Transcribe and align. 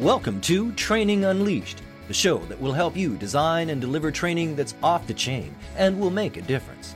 Welcome 0.00 0.40
to 0.42 0.72
Training 0.72 1.26
Unleashed, 1.26 1.82
the 2.08 2.14
show 2.14 2.38
that 2.46 2.58
will 2.58 2.72
help 2.72 2.96
you 2.96 3.18
design 3.18 3.68
and 3.68 3.82
deliver 3.82 4.10
training 4.10 4.56
that's 4.56 4.74
off 4.82 5.06
the 5.06 5.12
chain 5.12 5.54
and 5.76 6.00
will 6.00 6.08
make 6.08 6.38
a 6.38 6.40
difference. 6.40 6.94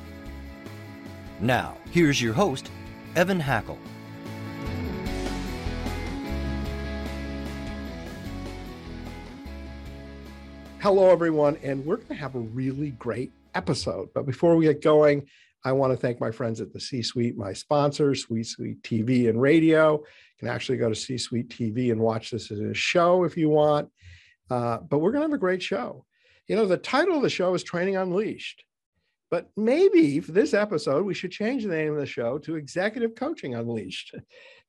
Now, 1.39 1.77
here's 1.91 2.23
your 2.23 2.33
host, 2.33 2.71
Evan 3.15 3.39
Hackel. 3.39 3.77
Hello, 10.79 11.11
everyone, 11.11 11.59
and 11.63 11.85
we're 11.85 11.97
going 11.97 12.09
to 12.09 12.15
have 12.15 12.37
a 12.37 12.41
really 12.41 12.93
great 12.93 13.33
episode. 13.55 14.09
But 14.15 14.25
before 14.25 14.57
we 14.57 14.65
get 14.65 14.81
going, 14.81 15.27
I 15.65 15.73
want 15.73 15.93
to 15.93 15.97
thank 15.97 16.21
my 16.21 16.31
friends 16.31 16.61
at 16.61 16.73
the 16.73 16.81
C 16.81 17.03
Suite, 17.03 17.37
my 17.37 17.53
sponsors, 17.53 18.27
C 18.29 18.43
Suite 18.43 18.83
TV 18.83 19.29
and 19.29 19.41
radio. 19.41 19.95
You 19.95 20.39
can 20.39 20.49
actually 20.49 20.79
go 20.79 20.89
to 20.89 20.95
C 20.95 21.17
Suite 21.17 21.49
TV 21.49 21.91
and 21.91 22.01
watch 22.01 22.31
this 22.31 22.51
as 22.51 22.61
a 22.61 22.75
show 22.75 23.25
if 23.25 23.37
you 23.37 23.49
want. 23.49 23.89
Uh, 24.51 24.79
but 24.79 24.99
we're 24.99 25.13
going 25.13 25.23
to 25.23 25.29
have 25.29 25.35
a 25.35 25.39
great 25.39 25.63
show. 25.63 26.05
You 26.49 26.57
know, 26.57 26.67
the 26.67 26.77
title 26.77 27.17
of 27.17 27.23
the 27.23 27.31
show 27.31 27.55
is 27.55 27.63
Training 27.63 27.97
Unleashed. 27.97 28.65
But 29.31 29.51
maybe 29.57 30.21
for 30.21 30.33
this 30.33 30.55
episode, 30.55 31.05
we 31.07 31.15
should 31.15 31.33
change 31.33 31.65
the 31.65 31.71
name 31.71 31.93
of 31.93 31.99
the 31.99 32.07
show 32.07 32.39
to 32.39 32.57
Executive 32.57 33.15
Coaching 33.15 33.55
Unleashed, 33.55 34.15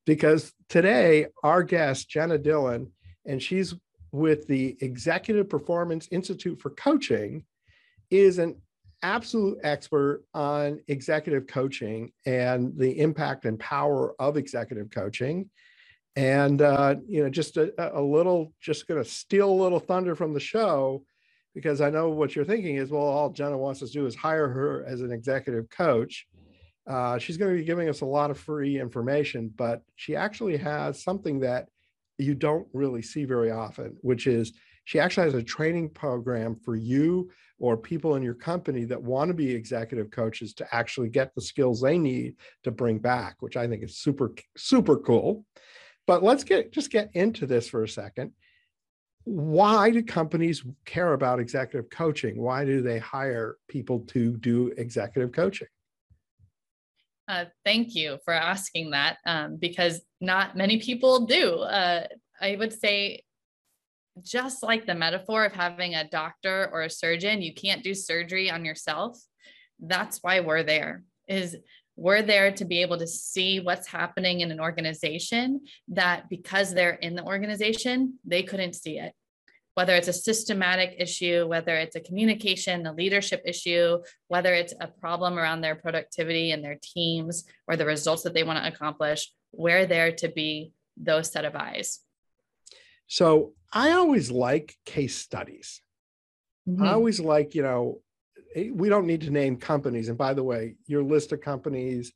because 0.05 0.53
today 0.69 1.27
our 1.43 1.61
guest, 1.61 2.09
Jenna 2.09 2.37
Dillon, 2.37 2.91
and 3.25 3.41
she's 3.41 3.75
with 4.11 4.47
the 4.47 4.77
Executive 4.79 5.49
Performance 5.49 6.07
Institute 6.09 6.61
for 6.61 6.69
Coaching, 6.69 7.43
is 8.09 8.39
an 8.39 8.55
absolute 9.05 9.59
expert 9.61 10.23
on 10.33 10.79
executive 10.87 11.45
coaching 11.45 12.11
and 12.25 12.73
the 12.75 12.99
impact 12.99 13.45
and 13.45 13.59
power 13.59 14.15
of 14.19 14.35
executive 14.35 14.89
coaching. 14.89 15.47
And, 16.15 16.61
uh, 16.61 16.95
you 17.07 17.23
know, 17.23 17.29
just 17.29 17.57
a, 17.57 17.71
a 17.99 18.01
little, 18.01 18.51
just 18.59 18.87
going 18.87 19.03
to 19.03 19.07
steal 19.07 19.49
a 19.49 19.61
little 19.63 19.79
thunder 19.79 20.15
from 20.15 20.33
the 20.33 20.39
show 20.39 21.03
because 21.53 21.81
I 21.81 21.91
know 21.91 22.09
what 22.09 22.35
you're 22.35 22.45
thinking 22.45 22.77
is, 22.77 22.89
well, 22.89 23.03
all 23.03 23.29
Jenna 23.29 23.57
wants 23.57 23.83
us 23.83 23.91
to 23.91 23.99
do 23.99 24.07
is 24.07 24.15
hire 24.15 24.47
her 24.47 24.83
as 24.87 25.01
an 25.01 25.11
executive 25.11 25.69
coach. 25.69 26.25
Uh, 26.89 27.19
she's 27.19 27.37
going 27.37 27.53
to 27.53 27.59
be 27.59 27.65
giving 27.65 27.89
us 27.89 28.01
a 28.01 28.05
lot 28.05 28.31
of 28.31 28.39
free 28.39 28.79
information, 28.79 29.53
but 29.55 29.83
she 29.95 30.15
actually 30.15 30.57
has 30.57 31.03
something 31.03 31.39
that 31.41 31.67
you 32.17 32.33
don't 32.33 32.67
really 32.73 33.03
see 33.03 33.23
very 33.25 33.51
often, 33.51 33.95
which 34.01 34.25
is 34.25 34.53
she 34.85 34.99
actually 34.99 35.25
has 35.25 35.35
a 35.35 35.43
training 35.43 35.89
program 35.89 36.55
for 36.55 36.75
you 36.75 37.29
or 37.59 37.77
people 37.77 38.15
in 38.15 38.23
your 38.23 38.33
company 38.33 38.83
that 38.85 39.01
want 39.01 39.29
to 39.29 39.33
be 39.33 39.51
executive 39.51 40.11
coaches 40.11 40.53
to 40.53 40.75
actually 40.75 41.09
get 41.09 41.33
the 41.35 41.41
skills 41.41 41.81
they 41.81 41.97
need 41.97 42.35
to 42.63 42.71
bring 42.71 42.99
back, 42.99 43.37
which 43.39 43.55
I 43.55 43.67
think 43.67 43.83
is 43.83 43.97
super, 43.97 44.33
super 44.57 44.97
cool. 44.97 45.45
But 46.07 46.23
let's 46.23 46.43
get 46.43 46.71
just 46.71 46.91
get 46.91 47.09
into 47.13 47.47
this 47.47 47.67
for 47.67 47.83
a 47.83 47.89
second. 47.89 48.31
Why 49.23 49.89
do 49.89 50.03
companies 50.03 50.63
care 50.85 51.13
about 51.13 51.39
executive 51.39 51.89
coaching? 51.89 52.39
Why 52.39 52.63
do 52.63 52.81
they 52.81 52.99
hire 52.99 53.57
people 53.67 54.01
to 54.09 54.37
do 54.37 54.67
executive 54.77 55.31
coaching? 55.31 55.67
Uh, 57.27 57.45
thank 57.63 57.95
you 57.95 58.19
for 58.23 58.35
asking 58.35 58.91
that 58.91 59.17
um, 59.25 59.57
because 59.57 60.01
not 60.21 60.55
many 60.55 60.79
people 60.79 61.25
do. 61.25 61.55
Uh, 61.55 62.05
I 62.39 62.55
would 62.55 62.71
say 62.71 63.23
just 64.23 64.63
like 64.63 64.85
the 64.85 64.95
metaphor 64.95 65.45
of 65.45 65.53
having 65.53 65.95
a 65.95 66.07
doctor 66.07 66.69
or 66.71 66.83
a 66.83 66.89
surgeon, 66.89 67.41
you 67.41 67.53
can't 67.53 67.83
do 67.83 67.93
surgery 67.93 68.49
on 68.49 68.65
yourself. 68.65 69.19
That's 69.79 70.19
why 70.21 70.39
we're 70.39 70.63
there 70.63 71.03
is 71.27 71.57
we're 71.97 72.21
there 72.21 72.51
to 72.51 72.65
be 72.65 72.81
able 72.81 72.97
to 72.97 73.07
see 73.07 73.59
what's 73.59 73.87
happening 73.87 74.41
in 74.41 74.51
an 74.51 74.59
organization 74.59 75.61
that 75.87 76.29
because 76.29 76.73
they're 76.73 76.91
in 76.95 77.15
the 77.15 77.23
organization, 77.23 78.19
they 78.25 78.43
couldn't 78.43 78.73
see 78.73 78.99
it. 78.99 79.13
Whether 79.75 79.95
it's 79.95 80.07
a 80.07 80.13
systematic 80.13 80.95
issue, 80.99 81.47
whether 81.47 81.75
it's 81.75 81.95
a 81.95 82.01
communication, 82.01 82.85
a 82.85 82.93
leadership 82.93 83.41
issue, 83.45 83.99
whether 84.27 84.53
it's 84.53 84.73
a 84.79 84.87
problem 84.87 85.37
around 85.37 85.61
their 85.61 85.75
productivity 85.75 86.51
and 86.51 86.63
their 86.63 86.77
teams 86.81 87.45
or 87.67 87.75
the 87.75 87.85
results 87.85 88.23
that 88.23 88.33
they 88.33 88.43
want 88.43 88.59
to 88.59 88.67
accomplish, 88.67 89.31
we're 89.51 89.85
there 89.85 90.11
to 90.13 90.29
be 90.29 90.71
those 90.97 91.31
set 91.31 91.45
of 91.45 91.55
eyes. 91.55 91.99
So 93.07 93.53
I 93.75 93.91
always 93.91 94.31
like 94.31 94.77
case 94.85 95.17
studies. 95.17 95.81
Mm-hmm. 96.67 96.83
I 96.83 96.93
always 96.93 97.19
like, 97.19 97.53
you 97.53 97.61
know, 97.61 98.01
eh, 98.55 98.69
we 98.73 98.87
don't 98.87 99.05
need 99.05 99.21
to 99.21 99.29
name 99.29 99.57
companies. 99.57 100.07
And 100.07 100.17
by 100.17 100.33
the 100.33 100.43
way, 100.43 100.75
your 100.87 101.03
list 101.03 101.33
of 101.33 101.41
companies 101.41 102.13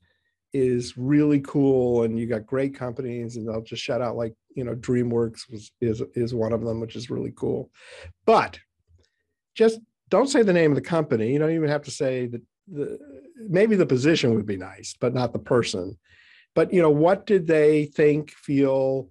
is 0.54 0.98
really 0.98 1.42
cool 1.42 2.04
and 2.04 2.18
you 2.18 2.26
got 2.26 2.48
great 2.48 2.74
companies 2.74 3.36
and 3.36 3.52
I'll 3.52 3.62
just 3.62 3.84
shout 3.84 4.02
out 4.02 4.16
like, 4.16 4.34
you 4.56 4.64
know, 4.64 4.74
DreamWorks 4.74 5.52
was, 5.52 5.72
is, 5.82 6.02
is 6.16 6.34
one 6.34 6.54
of 6.54 6.64
them, 6.64 6.80
which 6.80 6.96
is 6.96 7.10
really 7.10 7.34
cool. 7.36 7.70
But 8.26 8.58
just 9.54 9.80
don't 10.08 10.30
say 10.30 10.42
the 10.42 10.54
name 10.54 10.72
of 10.72 10.76
the 10.76 10.82
company. 10.82 11.32
You 11.34 11.40
don't 11.40 11.52
even 11.52 11.70
have 11.70 11.84
to 11.84 11.92
say 11.92 12.28
that 12.28 12.42
the, 12.72 12.98
maybe 13.36 13.76
the 13.76 13.86
position 13.86 14.34
would 14.34 14.46
be 14.46 14.58
nice, 14.58 14.96
but 15.00 15.14
not 15.14 15.34
the 15.34 15.40
person. 15.40 16.00
But, 16.56 16.74
you 16.74 16.82
know, 16.82 16.90
what 16.90 17.26
did 17.28 17.46
they 17.46 17.86
think, 17.86 18.32
feel, 18.32 19.10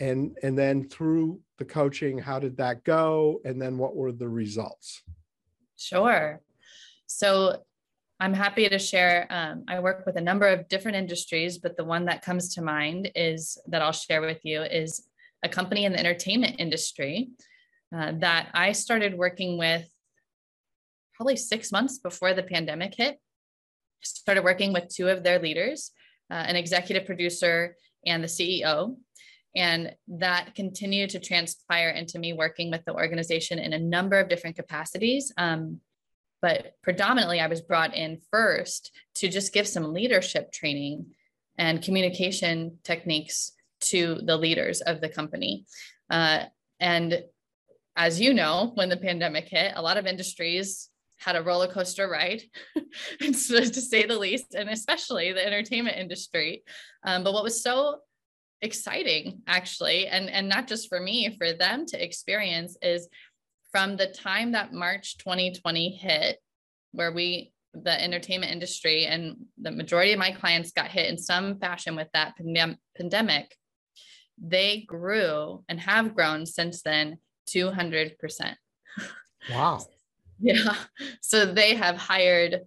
and 0.00 0.36
and 0.42 0.58
then 0.58 0.88
through 0.88 1.40
the 1.60 1.64
coaching 1.64 2.18
how 2.18 2.40
did 2.40 2.56
that 2.56 2.82
go? 2.82 3.40
And 3.44 3.62
then 3.62 3.78
what 3.78 3.94
were 3.94 4.10
the 4.10 4.28
results? 4.28 5.02
Sure. 5.76 6.40
So 7.06 7.62
i'm 8.22 8.34
happy 8.34 8.68
to 8.68 8.78
share 8.78 9.26
um, 9.30 9.64
i 9.66 9.80
work 9.80 10.04
with 10.04 10.16
a 10.16 10.20
number 10.20 10.46
of 10.46 10.68
different 10.68 10.94
industries 10.94 11.56
but 11.56 11.74
the 11.78 11.84
one 11.84 12.04
that 12.04 12.22
comes 12.22 12.54
to 12.54 12.60
mind 12.60 13.10
is 13.14 13.58
that 13.66 13.80
i'll 13.80 13.92
share 13.92 14.20
with 14.20 14.44
you 14.44 14.60
is 14.60 15.08
a 15.42 15.48
company 15.48 15.86
in 15.86 15.92
the 15.92 15.98
entertainment 15.98 16.56
industry 16.58 17.30
uh, 17.96 18.12
that 18.18 18.50
i 18.52 18.72
started 18.72 19.16
working 19.16 19.56
with 19.56 19.88
probably 21.14 21.36
six 21.36 21.72
months 21.72 21.98
before 21.98 22.32
the 22.32 22.42
pandemic 22.42 22.94
hit. 22.94 23.18
Started 24.02 24.42
working 24.44 24.72
with 24.72 24.88
two 24.88 25.08
of 25.08 25.22
their 25.22 25.38
leaders 25.38 25.90
uh, 26.30 26.34
an 26.34 26.56
executive 26.56 27.04
producer 27.06 27.76
and 28.06 28.22
the 28.22 28.28
ceo 28.28 28.96
and 29.54 29.94
that 30.06 30.54
continued 30.54 31.10
to 31.10 31.18
transpire 31.18 31.90
into 31.90 32.18
me 32.18 32.32
working 32.32 32.70
with 32.70 32.84
the 32.84 32.94
organization 32.94 33.58
in 33.58 33.72
a 33.72 33.78
number 33.78 34.18
of 34.18 34.28
different 34.28 34.56
capacities. 34.56 35.32
Um, 35.36 35.80
but 36.42 36.74
predominantly, 36.82 37.40
I 37.40 37.48
was 37.48 37.60
brought 37.60 37.94
in 37.94 38.20
first 38.30 38.92
to 39.16 39.28
just 39.28 39.52
give 39.52 39.66
some 39.66 39.92
leadership 39.92 40.52
training 40.52 41.06
and 41.58 41.82
communication 41.82 42.78
techniques 42.84 43.52
to 43.80 44.20
the 44.24 44.36
leaders 44.36 44.80
of 44.80 45.00
the 45.00 45.08
company. 45.08 45.66
Uh, 46.08 46.44
and 46.78 47.22
as 47.96 48.20
you 48.20 48.32
know, 48.32 48.72
when 48.74 48.88
the 48.88 48.96
pandemic 48.96 49.48
hit, 49.48 49.72
a 49.74 49.82
lot 49.82 49.96
of 49.96 50.06
industries 50.06 50.88
had 51.18 51.36
a 51.36 51.42
roller 51.42 51.66
coaster 51.66 52.08
ride, 52.08 52.42
to 53.20 53.34
say 53.34 54.06
the 54.06 54.18
least, 54.18 54.54
and 54.54 54.70
especially 54.70 55.32
the 55.32 55.46
entertainment 55.46 55.98
industry. 55.98 56.62
Um, 57.04 57.22
but 57.24 57.34
what 57.34 57.44
was 57.44 57.62
so 57.62 57.98
exciting 58.62 59.42
actually. 59.46 60.06
And 60.06 60.28
and 60.28 60.48
not 60.48 60.66
just 60.66 60.88
for 60.88 61.00
me 61.00 61.36
for 61.38 61.52
them 61.52 61.86
to 61.86 62.02
experience 62.02 62.76
is 62.82 63.08
from 63.72 63.96
the 63.96 64.06
time 64.06 64.52
that 64.52 64.72
March 64.72 65.18
2020 65.18 65.90
hit 65.96 66.38
where 66.92 67.12
we 67.12 67.52
the 67.72 68.02
entertainment 68.02 68.52
industry 68.52 69.06
and 69.06 69.36
the 69.60 69.70
majority 69.70 70.12
of 70.12 70.18
my 70.18 70.32
clients 70.32 70.72
got 70.72 70.88
hit 70.88 71.08
in 71.08 71.16
some 71.16 71.58
fashion 71.60 71.94
with 71.94 72.08
that 72.12 72.34
pandem- 72.36 72.76
pandemic 72.96 73.54
they 74.42 74.80
grew 74.88 75.62
and 75.68 75.78
have 75.78 76.14
grown 76.14 76.46
since 76.46 76.82
then 76.82 77.18
200% 77.48 78.54
wow. 79.50 79.78
Yeah. 80.42 80.74
So 81.20 81.44
they 81.44 81.74
have 81.74 81.98
hired 81.98 82.60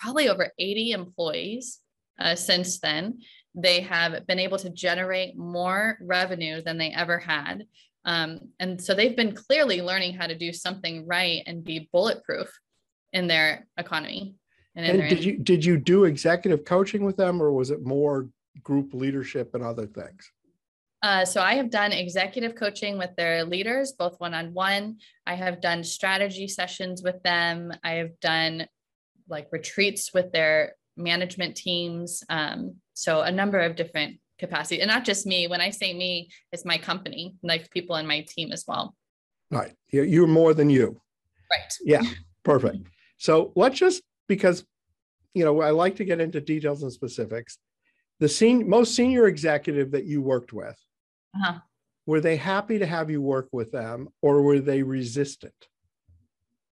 probably 0.00 0.28
over 0.28 0.50
80 0.58 0.90
employees 0.90 1.78
uh, 2.18 2.34
since 2.34 2.80
then 2.80 3.20
they 3.54 3.80
have 3.80 4.26
been 4.26 4.38
able 4.38 4.58
to 4.58 4.70
generate 4.70 5.36
more 5.36 5.98
revenue 6.00 6.62
than 6.62 6.78
they 6.78 6.90
ever 6.90 7.18
had. 7.18 7.66
Um, 8.04 8.40
and 8.58 8.82
so 8.82 8.94
they've 8.94 9.16
been 9.16 9.34
clearly 9.34 9.82
learning 9.82 10.14
how 10.14 10.26
to 10.26 10.36
do 10.36 10.52
something 10.52 11.06
right 11.06 11.42
and 11.46 11.64
be 11.64 11.88
bulletproof 11.92 12.50
in 13.12 13.26
their 13.28 13.66
economy. 13.76 14.34
And, 14.74 14.86
and 14.86 15.08
did 15.08 15.24
you 15.24 15.38
did 15.38 15.64
you 15.64 15.76
do 15.76 16.04
executive 16.04 16.64
coaching 16.64 17.04
with 17.04 17.16
them, 17.16 17.42
or 17.42 17.52
was 17.52 17.70
it 17.70 17.84
more 17.84 18.28
group 18.62 18.94
leadership 18.94 19.54
and 19.54 19.62
other 19.62 19.86
things? 19.86 20.32
Uh, 21.02 21.24
so 21.24 21.42
I 21.42 21.54
have 21.54 21.68
done 21.68 21.92
executive 21.92 22.54
coaching 22.54 22.96
with 22.96 23.10
their 23.16 23.44
leaders, 23.44 23.92
both 23.92 24.18
one 24.18 24.34
on 24.34 24.54
one. 24.54 24.98
I 25.26 25.34
have 25.34 25.60
done 25.60 25.82
strategy 25.82 26.46
sessions 26.46 27.02
with 27.02 27.20
them. 27.22 27.72
I 27.82 27.94
have 27.94 28.18
done 28.20 28.66
like 29.28 29.48
retreats 29.50 30.14
with 30.14 30.32
their 30.32 30.76
management 30.96 31.56
teams. 31.56 32.22
Um, 32.28 32.76
so 32.94 33.22
a 33.22 33.30
number 33.30 33.60
of 33.60 33.76
different 33.76 34.18
capacities, 34.38 34.80
and 34.80 34.90
not 34.90 35.04
just 35.04 35.26
me. 35.26 35.46
When 35.46 35.60
I 35.60 35.70
say 35.70 35.94
me, 35.94 36.30
it's 36.52 36.64
my 36.64 36.78
company, 36.78 37.36
like 37.42 37.70
people 37.70 37.96
in 37.96 38.06
my 38.06 38.24
team 38.28 38.52
as 38.52 38.64
well. 38.66 38.94
Right. 39.50 39.74
You're 39.90 40.26
more 40.26 40.54
than 40.54 40.70
you. 40.70 41.00
Right. 41.50 41.72
Yeah. 41.84 42.02
Perfect. 42.42 42.88
So 43.18 43.52
let's 43.54 43.78
just 43.78 44.02
because 44.28 44.64
you 45.34 45.44
know 45.44 45.60
I 45.60 45.70
like 45.70 45.96
to 45.96 46.04
get 46.04 46.20
into 46.20 46.40
details 46.40 46.82
and 46.82 46.92
specifics. 46.92 47.58
The 48.18 48.28
sen- 48.28 48.68
most 48.68 48.94
senior 48.94 49.26
executive 49.26 49.90
that 49.92 50.04
you 50.04 50.22
worked 50.22 50.52
with, 50.52 50.78
uh-huh. 51.34 51.58
were 52.06 52.20
they 52.20 52.36
happy 52.36 52.78
to 52.78 52.86
have 52.86 53.10
you 53.10 53.20
work 53.20 53.48
with 53.52 53.72
them 53.72 54.08
or 54.22 54.42
were 54.42 54.60
they 54.60 54.82
resistant? 54.82 55.54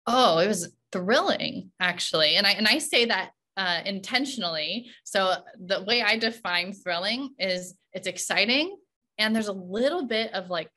Oh, 0.07 0.39
it 0.39 0.47
was 0.47 0.69
thrilling 0.91 1.71
actually. 1.79 2.35
And 2.35 2.45
I 2.45 2.51
and 2.51 2.67
I 2.67 2.77
say 2.79 3.05
that 3.05 3.31
uh, 3.57 3.81
intentionally. 3.85 4.89
So 5.03 5.33
the 5.59 5.83
way 5.83 6.01
I 6.01 6.17
define 6.17 6.73
thrilling 6.73 7.31
is 7.39 7.75
it's 7.93 8.07
exciting 8.07 8.75
and 9.17 9.35
there's 9.35 9.47
a 9.47 9.53
little 9.53 10.05
bit 10.05 10.33
of 10.33 10.49
like 10.49 10.69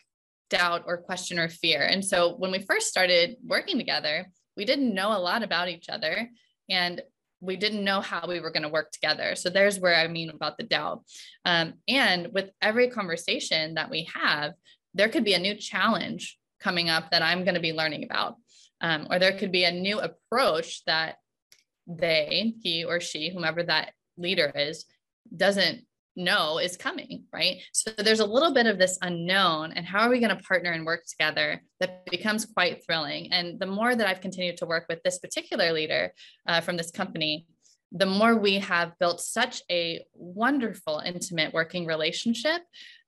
doubt 0.50 0.84
or 0.86 0.98
question 0.98 1.38
or 1.38 1.48
fear. 1.48 1.82
And 1.82 2.04
so 2.04 2.36
when 2.36 2.50
we 2.50 2.60
first 2.60 2.88
started 2.88 3.36
working 3.44 3.78
together, 3.78 4.26
we 4.56 4.64
didn't 4.64 4.94
know 4.94 5.16
a 5.16 5.19
lot 5.19 5.42
about 5.42 5.69
each 5.69 5.88
other 5.88 6.28
and 6.69 7.02
we 7.40 7.56
didn't 7.56 7.84
know 7.84 8.00
how 8.00 8.26
we 8.26 8.40
were 8.40 8.50
going 8.50 8.64
to 8.64 8.69
work 8.69 8.90
together. 8.90 9.36
So 9.36 9.48
there's 9.48 9.78
where 9.78 9.94
I 9.94 10.08
mean 10.08 10.30
about 10.30 10.58
the 10.58 10.64
doubt. 10.64 11.04
Um, 11.44 11.75
and 11.86 12.28
with 12.32 12.50
every 12.60 12.88
conversation 12.88 13.75
that 13.75 13.90
we 13.90 14.08
have, 14.14 14.54
there 14.94 15.08
could 15.08 15.25
be 15.25 15.34
a 15.34 15.38
new 15.38 15.54
challenge 15.54 16.36
coming 16.60 16.88
up 16.88 17.10
that 17.10 17.22
I'm 17.22 17.44
going 17.44 17.54
to 17.54 17.60
be 17.60 17.72
learning 17.72 18.04
about. 18.04 18.36
Um, 18.80 19.06
or 19.10 19.19
there 19.19 19.36
could 19.36 19.52
be 19.52 19.64
a 19.64 19.72
new 19.72 20.00
approach 20.00 20.84
that 20.86 21.16
they, 21.88 22.55
he 22.62 22.85
or 22.85 23.00
she, 23.00 23.31
whomever 23.31 23.62
that 23.62 23.93
leader 24.17 24.52
is, 24.55 24.85
doesn't 25.35 25.82
know 26.17 26.58
is 26.58 26.76
coming, 26.76 27.25
right? 27.32 27.62
So 27.73 27.90
there's 27.96 28.20
a 28.20 28.26
little 28.26 28.52
bit 28.52 28.67
of 28.67 28.79
this 28.79 28.99
unknown, 29.02 29.73
and 29.73 29.87
how 29.87 30.00
are 30.00 30.11
we 30.11 30.20
going 30.20 30.37
to 30.37 30.43
partner 30.43 30.73
and 30.73 30.85
work 30.85 31.05
together 31.06 31.62
that 31.81 32.05
becomes 32.06 32.44
quite 32.44 32.85
thrilling. 32.85 33.32
And 33.32 33.58
the 33.58 33.67
more 33.67 33.94
that 33.94 34.06
I've 34.06 34.20
continued 34.20 34.58
to 34.58 34.67
work 34.67 34.87
with 34.88 35.02
this 35.02 35.19
particular 35.19 35.73
leader 35.73 36.12
uh, 36.46 36.61
from 36.61 36.76
this 36.76 36.90
company, 36.90 37.46
the 37.93 38.06
more 38.06 38.37
we 38.37 38.58
have 38.58 38.93
built 39.00 39.20
such 39.20 39.62
a 39.70 40.05
wonderful, 40.12 41.00
intimate 41.06 41.55
working 41.55 41.87
relationship 41.87 42.61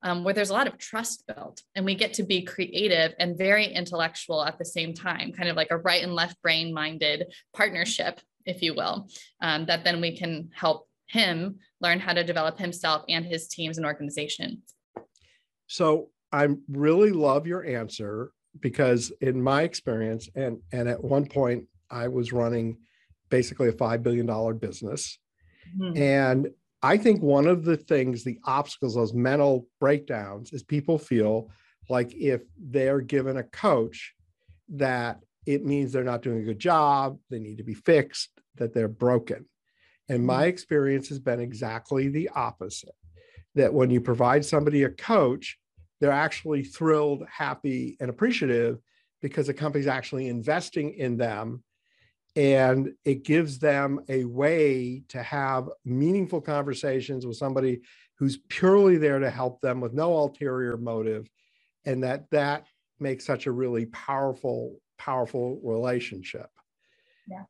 um, 0.03 0.25
where 0.25 0.33
there's 0.33 0.49
a 0.49 0.55
lot 0.55 0.67
of 0.67 0.79
trust 0.79 1.25
built, 1.27 1.63
and 1.75 1.85
we 1.85 1.95
get 1.95 2.15
to 2.15 2.23
be 2.23 2.43
creative 2.43 3.13
and 3.19 3.37
very 3.37 3.67
intellectual 3.67 4.43
at 4.43 4.59
the 4.59 4.65
same 4.65 4.95
time, 4.95 5.33
kind 5.33 5.51
of 5.51 5.57
like 5.57 5.71
a 5.71 5.77
right 5.77 6.03
and 6.03 6.15
left 6.15 6.41
brain 6.41 6.73
minded 6.73 7.27
partnership, 7.53 8.21
if 8.47 8.63
you 8.63 8.75
will, 8.75 9.09
um, 9.43 9.67
that 9.67 9.85
then 9.85 10.01
we 10.01 10.17
can 10.17 10.51
help 10.55 10.89
him 11.07 11.59
learn 11.81 11.99
how 11.99 12.13
to 12.13 12.25
develop 12.25 12.59
himself 12.59 13.05
and 13.09 13.25
his 13.25 13.49
teams 13.49 13.77
and 13.77 13.87
organization. 13.87 14.63
So 15.67 16.11
I 16.33 16.49
really 16.69 17.11
love 17.11 17.47
your 17.47 17.65
answer 17.65 18.33
because 18.61 19.13
in 19.21 19.41
my 19.43 19.63
experience, 19.63 20.29
and 20.35 20.59
and 20.73 20.89
at 20.89 21.03
one 21.03 21.27
point 21.27 21.67
I 21.91 22.09
was 22.09 22.33
running 22.33 22.79
basically 23.29 23.69
a 23.69 23.73
five 23.73 24.03
billion 24.03 24.27
dollar 24.27 24.55
business, 24.55 25.19
mm-hmm. 25.79 25.97
and 25.97 26.49
I 26.83 26.97
think 26.97 27.23
one 27.23 27.47
of 27.47 27.65
the 27.65 27.77
things, 27.77 28.25
the 28.25 28.39
obstacles, 28.45 28.95
those 28.95 29.13
mental 29.13 29.67
breakdowns, 29.81 30.53
is 30.53 30.63
people 30.63 30.99
feel 30.99 31.51
like 31.89 32.15
if 32.15 32.43
they're 32.59 33.01
given 33.01 33.37
a 33.37 33.43
coach, 33.43 34.15
that 34.71 35.21
it 35.47 35.65
means 35.65 35.93
they're 35.93 36.05
not 36.05 36.23
doing 36.23 36.39
a 36.39 36.45
good 36.45 36.59
job, 36.59 37.19
they 37.31 37.39
need 37.39 37.59
to 37.59 37.65
be 37.65 37.75
fixed, 37.75 38.31
that 38.57 38.75
they're 38.75 38.89
broken. 38.89 39.47
And 40.09 40.27
my 40.27 40.43
mm-hmm. 40.43 40.49
experience 40.49 41.09
has 41.09 41.19
been 41.19 41.41
exactly 41.41 42.09
the 42.09 42.31
opposite 42.35 42.95
that 43.55 43.73
when 43.73 43.91
you 43.91 44.01
provide 44.01 44.45
somebody 44.45 44.83
a 44.85 44.91
coach, 44.91 45.59
they're 46.01 46.11
actually 46.11 46.65
thrilled, 46.65 47.25
happy, 47.31 47.97
and 48.01 48.11
appreciative 48.11 48.79
because 49.21 49.47
the 49.47 49.55
company's 49.55 49.87
actually 49.87 50.29
investing 50.29 50.95
in 50.95 51.17
them. 51.17 51.63
And 52.37 52.93
it 53.05 53.25
gives 53.25 53.59
them 53.59 54.01
a 54.09 54.25
way 54.25 55.03
to 55.09 55.23
have 55.23 55.69
meaningful 55.85 56.41
conversations 56.41 57.27
with 57.27 57.37
somebody 57.37 57.81
who's 58.19 58.39
purely 58.49 58.99
there 58.99 59.19
to 59.19 59.31
help 59.31 59.61
them 59.61 59.81
with 59.81 59.93
no 59.93 60.13
ulterior 60.15 60.77
motive. 60.77 61.29
And 61.85 62.05
that 62.05 62.31
that 62.31 62.67
makes 63.01 63.25
such 63.25 63.47
a 63.47 63.53
really 63.53 63.87
powerful, 63.87 64.77
powerful 65.01 65.59
relationship. 65.65 66.51
Yeah, 67.27 67.45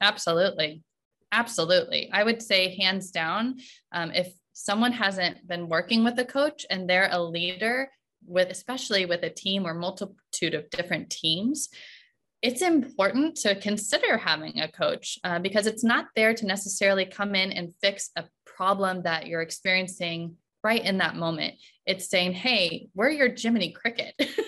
absolutely. 0.00 0.82
Absolutely. 1.30 2.10
I 2.12 2.22
would 2.22 2.40
say, 2.40 2.76
hands 2.76 3.10
down, 3.10 3.56
um, 3.92 4.12
if 4.12 4.32
someone 4.52 4.92
hasn't 4.92 5.46
been 5.46 5.68
working 5.68 6.04
with 6.04 6.18
a 6.18 6.24
coach 6.24 6.64
and 6.70 6.88
they're 6.88 7.08
a 7.10 7.20
leader, 7.20 7.90
with 8.26 8.50
especially 8.50 9.04
with 9.04 9.22
a 9.22 9.30
team 9.30 9.66
or 9.66 9.74
multitude 9.74 10.54
of 10.54 10.70
different 10.70 11.10
teams, 11.10 11.68
it's 12.40 12.62
important 12.62 13.36
to 13.36 13.54
consider 13.56 14.16
having 14.16 14.60
a 14.60 14.70
coach 14.70 15.18
uh, 15.24 15.38
because 15.38 15.66
it's 15.66 15.84
not 15.84 16.06
there 16.14 16.34
to 16.34 16.46
necessarily 16.46 17.04
come 17.04 17.34
in 17.34 17.52
and 17.52 17.74
fix 17.82 18.10
a 18.16 18.24
problem 18.44 19.02
that 19.02 19.26
you're 19.26 19.42
experiencing 19.42 20.36
right 20.62 20.84
in 20.84 20.98
that 20.98 21.16
moment. 21.16 21.54
It's 21.84 22.08
saying, 22.08 22.32
hey, 22.32 22.88
we're 22.94 23.10
your 23.10 23.34
Jiminy 23.36 23.72
Cricket. 23.72 24.14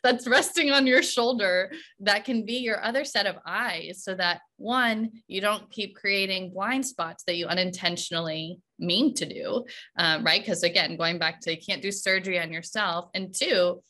that's 0.02 0.26
resting 0.26 0.70
on 0.70 0.86
your 0.86 1.02
shoulder 1.02 1.70
that 2.00 2.24
can 2.24 2.44
be 2.44 2.54
your 2.54 2.82
other 2.82 3.04
set 3.04 3.26
of 3.26 3.36
eyes 3.46 4.02
so 4.02 4.14
that 4.14 4.40
one 4.56 5.10
you 5.26 5.40
don't 5.40 5.70
keep 5.70 5.94
creating 5.96 6.52
blind 6.52 6.84
spots 6.84 7.24
that 7.24 7.36
you 7.36 7.46
unintentionally 7.46 8.58
mean 8.78 9.14
to 9.14 9.26
do 9.26 9.64
um, 9.98 10.24
right? 10.24 10.40
Because 10.40 10.62
again 10.62 10.96
going 10.96 11.18
back 11.18 11.40
to 11.40 11.50
you 11.50 11.58
can't 11.60 11.82
do 11.82 11.92
surgery 11.92 12.40
on 12.40 12.52
yourself. 12.52 13.10
And 13.14 13.34
two 13.34 13.82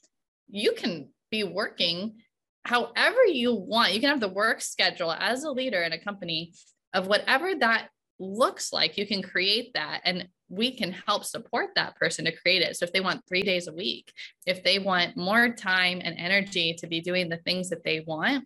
you 0.49 0.73
can 0.73 1.09
be 1.31 1.45
working 1.45 2.17
however 2.65 3.25
you 3.27 3.55
want. 3.55 3.95
You 3.95 4.01
can 4.01 4.11
have 4.11 4.21
the 4.21 4.29
work 4.29 4.61
schedule 4.61 5.13
as 5.13 5.45
a 5.45 5.51
leader 5.51 5.83
in 5.83 5.93
a 5.93 5.99
company 5.99 6.53
of 6.93 7.07
whatever 7.07 7.55
that 7.55 7.89
looks 8.19 8.73
like. 8.73 8.99
You 8.99 9.07
can 9.07 9.23
create 9.23 9.73
that. 9.75 10.03
And 10.05 10.29
we 10.51 10.77
can 10.77 10.93
help 11.07 11.25
support 11.25 11.71
that 11.77 11.97
person 11.97 12.25
to 12.25 12.37
create 12.37 12.61
it. 12.61 12.77
So 12.77 12.85
if 12.85 12.93
they 12.93 13.01
want 13.01 13.23
three 13.27 13.43
days 13.43 13.69
a 13.69 13.73
week, 13.73 14.13
if 14.47 14.63
they 14.65 14.81
want 14.81 15.17
more 15.17 15.49
time 15.49 16.03
and 16.03 16.19
energy 16.19 16.75
to 16.79 16.87
be 16.89 17.01
doing 17.01 17.29
the 17.29 17.39
things 17.39 17.71
that 17.71 17.85
they 17.85 18.01
want, 18.01 18.45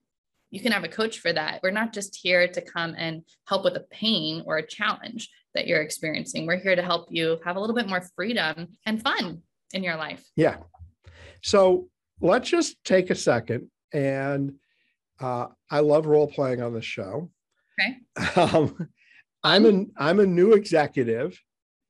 you 0.50 0.60
can 0.60 0.70
have 0.70 0.84
a 0.84 0.88
coach 0.88 1.18
for 1.18 1.32
that. 1.32 1.60
We're 1.62 1.70
not 1.70 1.92
just 1.92 2.16
here 2.22 2.46
to 2.46 2.60
come 2.60 2.94
and 2.96 3.22
help 3.48 3.64
with 3.64 3.74
a 3.76 3.86
pain 3.90 4.44
or 4.46 4.58
a 4.58 4.66
challenge 4.66 5.30
that 5.54 5.66
you're 5.66 5.80
experiencing. 5.80 6.46
We're 6.46 6.60
here 6.60 6.76
to 6.76 6.82
help 6.82 7.08
you 7.10 7.40
have 7.44 7.56
a 7.56 7.60
little 7.60 7.74
bit 7.74 7.88
more 7.88 8.04
freedom 8.14 8.76
and 8.84 9.02
fun 9.02 9.42
in 9.72 9.82
your 9.82 9.96
life. 9.96 10.22
Yeah. 10.36 10.58
So 11.42 11.88
let's 12.20 12.48
just 12.48 12.76
take 12.84 13.10
a 13.10 13.14
second. 13.14 13.70
And 13.92 14.54
uh, 15.20 15.46
I 15.70 15.80
love 15.80 16.06
role 16.06 16.26
playing 16.26 16.60
on 16.60 16.74
the 16.74 16.82
show. 16.82 17.30
Okay. 17.80 17.96
Um, 18.56 18.88
I'm 19.42 19.66
an 19.66 19.92
I'm 19.98 20.20
a 20.20 20.26
new 20.26 20.54
executive 20.54 21.38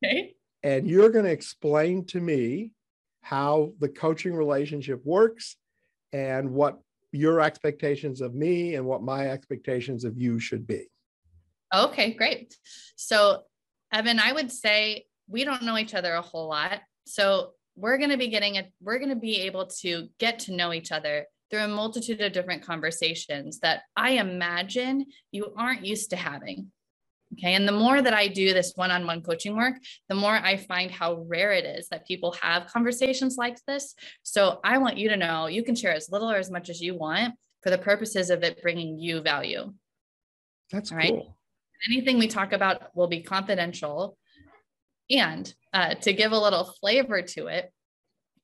Okay. 0.05 0.35
And 0.63 0.89
you're 0.89 1.11
going 1.11 1.25
to 1.25 1.31
explain 1.31 2.05
to 2.07 2.21
me 2.21 2.73
how 3.21 3.73
the 3.81 3.89
coaching 3.89 4.35
relationship 4.35 5.01
works 5.05 5.57
and 6.13 6.51
what 6.51 6.79
your 7.13 7.41
expectations 7.41 8.21
of 8.21 8.35
me 8.35 8.75
and 8.75 8.85
what 8.85 9.03
my 9.03 9.29
expectations 9.29 10.05
of 10.05 10.17
you 10.17 10.39
should 10.39 10.67
be. 10.67 10.89
Okay, 11.75 12.13
great. 12.13 12.57
So, 12.97 13.43
Evan, 13.93 14.19
I 14.19 14.33
would 14.33 14.51
say 14.51 15.07
we 15.29 15.45
don't 15.45 15.63
know 15.63 15.79
each 15.79 15.95
other 15.95 16.15
a 16.15 16.23
whole 16.23 16.49
lot. 16.49 16.81
So, 17.07 17.53
we're 17.77 17.99
going 17.99 18.11
to 18.11 18.17
be 18.17 18.29
getting 18.29 18.55
it, 18.55 18.73
we're 18.81 18.99
going 18.99 19.11
to 19.11 19.17
be 19.17 19.43
able 19.43 19.67
to 19.67 20.09
get 20.19 20.39
to 20.41 20.55
know 20.55 20.73
each 20.73 20.93
other 20.93 21.27
through 21.51 21.65
a 21.65 21.69
multitude 21.69 22.21
of 22.21 22.33
different 22.33 22.63
conversations 22.63 23.59
that 23.61 23.83
I 23.97 24.13
imagine 24.13 25.07
you 25.33 25.53
aren't 25.57 25.85
used 25.85 26.11
to 26.11 26.17
having. 26.17 26.71
Okay. 27.39 27.55
And 27.55 27.67
the 27.67 27.73
more 27.73 28.01
that 28.01 28.15
I 28.15 28.29
do 28.29 28.53
this 28.53 28.73
one 28.77 28.91
on 28.91 29.07
one 29.07 29.23
coaching 29.23 29.57
work, 29.57 29.75
the 30.09 30.15
more 30.15 30.35
I 30.35 30.57
find 30.57 30.91
how 30.91 31.25
rare 31.29 31.53
it 31.53 31.65
is 31.65 31.89
that 31.89 32.07
people 32.07 32.33
have 32.41 32.69
conversations 32.69 33.37
like 33.37 33.59
this. 33.67 33.95
So 34.23 34.61
I 34.63 34.79
want 34.79 34.99
you 34.99 35.09
to 35.09 35.17
know 35.17 35.47
you 35.47 35.65
can 35.65 35.75
share 35.75 35.93
as 35.93 36.11
little 36.11 36.31
or 36.31 36.37
as 36.37 36.51
much 36.51 36.71
as 36.71 36.81
you 36.81 36.97
want 36.97 37.35
for 37.63 37.71
the 37.71 37.79
purposes 37.79 38.31
of 38.31 38.43
it 38.43 38.63
bringing 38.63 38.99
you 38.99 39.21
value. 39.21 39.73
That's 40.71 40.93
All 40.93 40.99
right. 40.99 41.11
Cool. 41.11 41.37
Anything 41.91 42.19
we 42.19 42.29
talk 42.29 42.53
about 42.53 42.95
will 42.95 43.09
be 43.09 43.21
confidential. 43.21 44.17
And 45.11 45.53
uh, 45.73 45.95
to 45.95 46.13
give 46.13 46.33
a 46.33 46.39
little 46.39 46.65
flavor 46.81 47.21
to 47.21 47.49
it, 47.49 47.73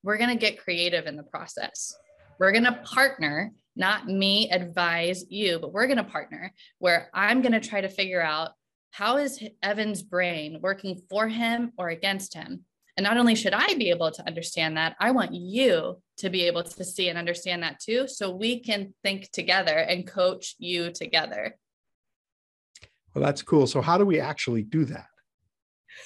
we're 0.02 0.18
going 0.18 0.30
to 0.30 0.37
get 0.37 0.62
creative 0.62 1.06
in 1.06 1.16
the 1.16 1.23
process. 1.23 1.94
We're 2.38 2.52
going 2.52 2.64
to 2.64 2.80
partner, 2.85 3.52
not 3.76 4.09
me 4.09 4.50
advise 4.50 5.25
you, 5.28 5.59
but 5.59 5.73
we're 5.73 5.87
going 5.87 5.99
to 5.99 6.04
partner 6.04 6.52
where 6.78 7.11
I'm 7.14 7.42
going 7.42 7.52
to 7.52 7.61
try 7.61 7.82
to 7.82 7.88
figure 7.88 8.23
out 8.23 8.50
how 8.90 9.16
is 9.16 9.42
Evan's 9.62 10.02
brain 10.02 10.59
working 10.61 11.00
for 11.09 11.28
him 11.28 11.73
or 11.78 11.88
against 11.88 12.35
him? 12.35 12.64
And 12.97 13.04
not 13.04 13.16
only 13.16 13.35
should 13.35 13.54
I 13.54 13.75
be 13.75 13.90
able 13.90 14.11
to 14.11 14.26
understand 14.26 14.76
that, 14.76 14.97
I 15.00 15.12
want 15.12 15.32
you 15.32 16.02
to 16.18 16.30
be 16.30 16.42
able 16.47 16.64
to 16.64 16.85
see 16.85 17.09
and 17.09 17.18
understand 17.18 17.62
that 17.62 17.80
too. 17.80 18.06
So 18.09 18.30
we 18.30 18.61
can 18.61 18.94
think 19.02 19.30
together 19.30 19.78
and 19.78 20.06
coach 20.06 20.54
you 20.59 20.92
together. 20.92 21.56
Well, 23.14 23.25
that's 23.25 23.42
cool. 23.42 23.66
So, 23.66 23.80
how 23.80 23.97
do 23.99 24.04
we 24.04 24.20
actually 24.20 24.62
do 24.62 24.85
that? 24.87 25.06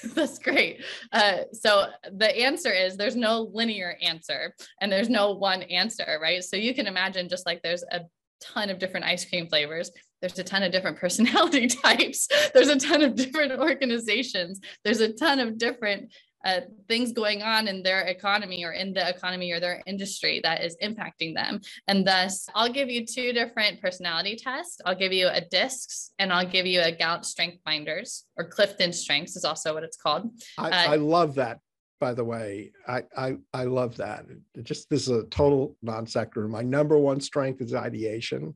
That's 0.14 0.38
great. 0.38 0.82
Uh, 1.12 1.40
so 1.52 1.86
the 2.12 2.36
answer 2.38 2.72
is 2.72 2.96
there's 2.96 3.16
no 3.16 3.50
linear 3.52 3.96
answer 4.02 4.54
and 4.80 4.90
there's 4.90 5.10
no 5.10 5.32
one 5.32 5.62
answer, 5.62 6.18
right? 6.20 6.42
So 6.42 6.56
you 6.56 6.74
can 6.74 6.86
imagine 6.86 7.28
just 7.28 7.46
like 7.46 7.62
there's 7.62 7.84
a 7.90 8.00
ton 8.40 8.70
of 8.70 8.78
different 8.78 9.06
ice 9.06 9.24
cream 9.24 9.46
flavors. 9.46 9.90
There's 10.21 10.38
a 10.38 10.44
ton 10.44 10.62
of 10.62 10.73
different 10.73 10.99
personality 11.04 11.66
types. 11.85 12.28
There's 12.52 12.68
a 12.68 12.78
ton 12.78 13.02
of 13.02 13.14
different 13.14 13.52
organizations. 13.52 14.61
There's 14.85 15.00
a 15.00 15.12
ton 15.12 15.40
of 15.40 15.59
different 15.59 16.12
uh, 16.44 16.61
things 16.88 17.12
going 17.12 17.42
on 17.42 17.68
in 17.68 17.83
their 17.83 18.02
economy 18.02 18.64
or 18.64 18.73
in 18.73 18.92
the 18.92 19.09
economy 19.09 19.50
or 19.52 19.61
their 19.61 19.83
industry 19.87 20.40
that 20.44 20.62
is 20.62 20.76
impacting 20.83 21.35
them. 21.35 21.61
And 21.88 22.06
thus, 22.06 22.49
I'll 22.54 22.73
give 22.73 22.90
you 22.90 23.06
two 23.06 23.33
different 23.33 23.80
personality 23.80 24.37
tests. 24.37 24.80
I'll 24.85 24.94
give 24.94 25.12
you 25.12 25.28
a 25.28 25.40
DISCs 25.40 26.11
and 26.18 26.33
I'll 26.33 26.47
give 26.47 26.66
you 26.66 26.83
a 26.83 26.92
Gallup 26.92 27.25
Strength 27.25 27.59
Finders 27.64 28.25
or 28.37 28.47
Clifton 28.47 28.92
Strengths 28.92 29.37
is 29.37 29.44
also 29.44 29.75
what 29.75 29.85
it's 29.85 29.97
called. 29.97 30.30
I, 30.59 30.68
uh, 30.68 30.92
I 30.92 30.97
love 30.97 31.35
that. 31.37 31.61
By 32.00 32.12
the 32.12 32.25
way, 32.25 32.73
I, 32.87 33.04
I 33.16 33.37
I 33.54 33.64
love 33.64 33.97
that. 33.97 34.26
It 34.54 34.64
just 34.64 34.90
this 34.90 35.02
is 35.02 35.09
a 35.09 35.25
total 35.25 35.76
non 35.80 36.06
sequitur. 36.06 36.49
My 36.49 36.61
number 36.61 36.99
one 36.99 37.21
strength 37.21 37.62
is 37.62 37.73
ideation. 37.73 38.54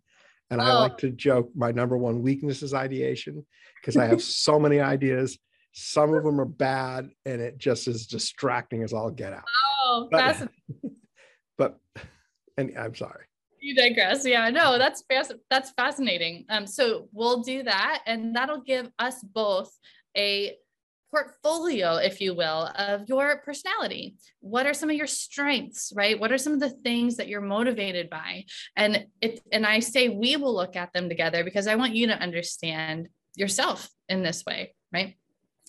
And 0.50 0.61
oh. 0.61 0.64
I 0.64 0.73
like 0.75 0.99
to 0.99 1.11
joke 1.11 1.50
my 1.55 1.73
number 1.73 1.97
one 1.97 2.23
weakness 2.23 2.62
is 2.62 2.75
ideation 2.75 3.45
because 3.81 3.97
I 3.97 4.07
have 4.07 4.23
so 4.45 4.59
many 4.59 4.81
ideas 4.81 5.38
some 5.81 6.12
of 6.12 6.25
them 6.25 6.40
are 6.40 6.45
bad 6.45 7.09
and 7.25 7.40
it 7.40 7.57
just 7.57 7.87
is 7.87 8.07
distracting 8.07 8.83
as 8.83 8.93
all 8.93 9.11
get 9.11 9.33
out. 9.33 9.45
Oh, 9.85 10.09
but, 10.11 10.49
but 11.59 11.78
and 12.57 12.76
I'm 12.76 12.97
sorry. 12.97 13.25
You 13.61 13.75
digress. 13.75 14.26
Yeah, 14.26 14.50
no, 14.50 14.78
that's 14.78 15.02
that's 15.50 15.71
fascinating. 15.73 16.45
Um, 16.49 16.67
so 16.67 17.09
we'll 17.12 17.43
do 17.43 17.64
that, 17.64 18.02
and 18.07 18.35
that'll 18.35 18.61
give 18.61 18.90
us 18.99 19.23
both 19.23 19.73
a 20.17 20.57
portfolio, 21.11 21.97
if 21.97 22.21
you 22.21 22.35
will, 22.35 22.71
of 22.77 23.09
your 23.09 23.38
personality. 23.45 24.17
What 24.41 24.67
are 24.67 24.75
some 24.75 24.91
of 24.91 24.97
your 24.97 25.07
strengths, 25.07 25.93
right? 25.95 26.19
What 26.19 26.33
are 26.33 26.38
some 26.38 26.53
of 26.53 26.61
the 26.61 26.71
things 26.71 27.17
that 27.17 27.29
you're 27.29 27.41
motivated 27.41 28.11
by? 28.11 28.45
And 28.77 29.07
it 29.21 29.41
and 29.53 29.67
I 29.67 29.81
say 29.81 30.09
we 30.09 30.37
will 30.37 30.55
look 30.55 30.77
at 30.77 30.93
them 30.93 31.09
together 31.09 31.45
because 31.45 31.67
I 31.67 31.77
want 31.77 31.95
you 31.95 32.09
to 32.09 32.19
understand 32.19 33.09
yourself 33.37 33.88
in 34.09 34.23
this 34.23 34.45
way, 34.45 34.75
right? 34.93 35.17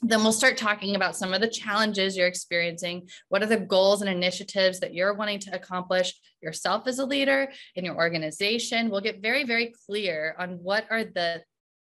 then 0.02 0.24
we'll 0.24 0.32
start 0.32 0.58
talking 0.58 0.96
about 0.96 1.16
some 1.16 1.34
of 1.34 1.42
the 1.42 1.48
challenges 1.48 2.16
you're 2.16 2.28
experiencing. 2.28 3.08
What 3.28 3.44
are 3.44 3.48
the 3.48 3.58
goals 3.58 4.02
and 4.02 4.10
initiatives 4.10 4.80
that 4.80 4.94
you're 4.94 5.14
wanting 5.14 5.40
to 5.40 5.56
accomplish 5.56 6.14
yourself 6.42 6.88
as 6.88 7.00
a 7.00 7.06
leader 7.06 7.52
in 7.76 7.84
your 7.84 7.96
organization? 7.96 8.90
We'll 8.90 9.02
get 9.02 9.22
very, 9.22 9.44
very 9.44 9.74
clear 9.86 10.36
on 10.40 10.60
what 10.62 10.86
are 10.90 11.04
the 11.04 11.42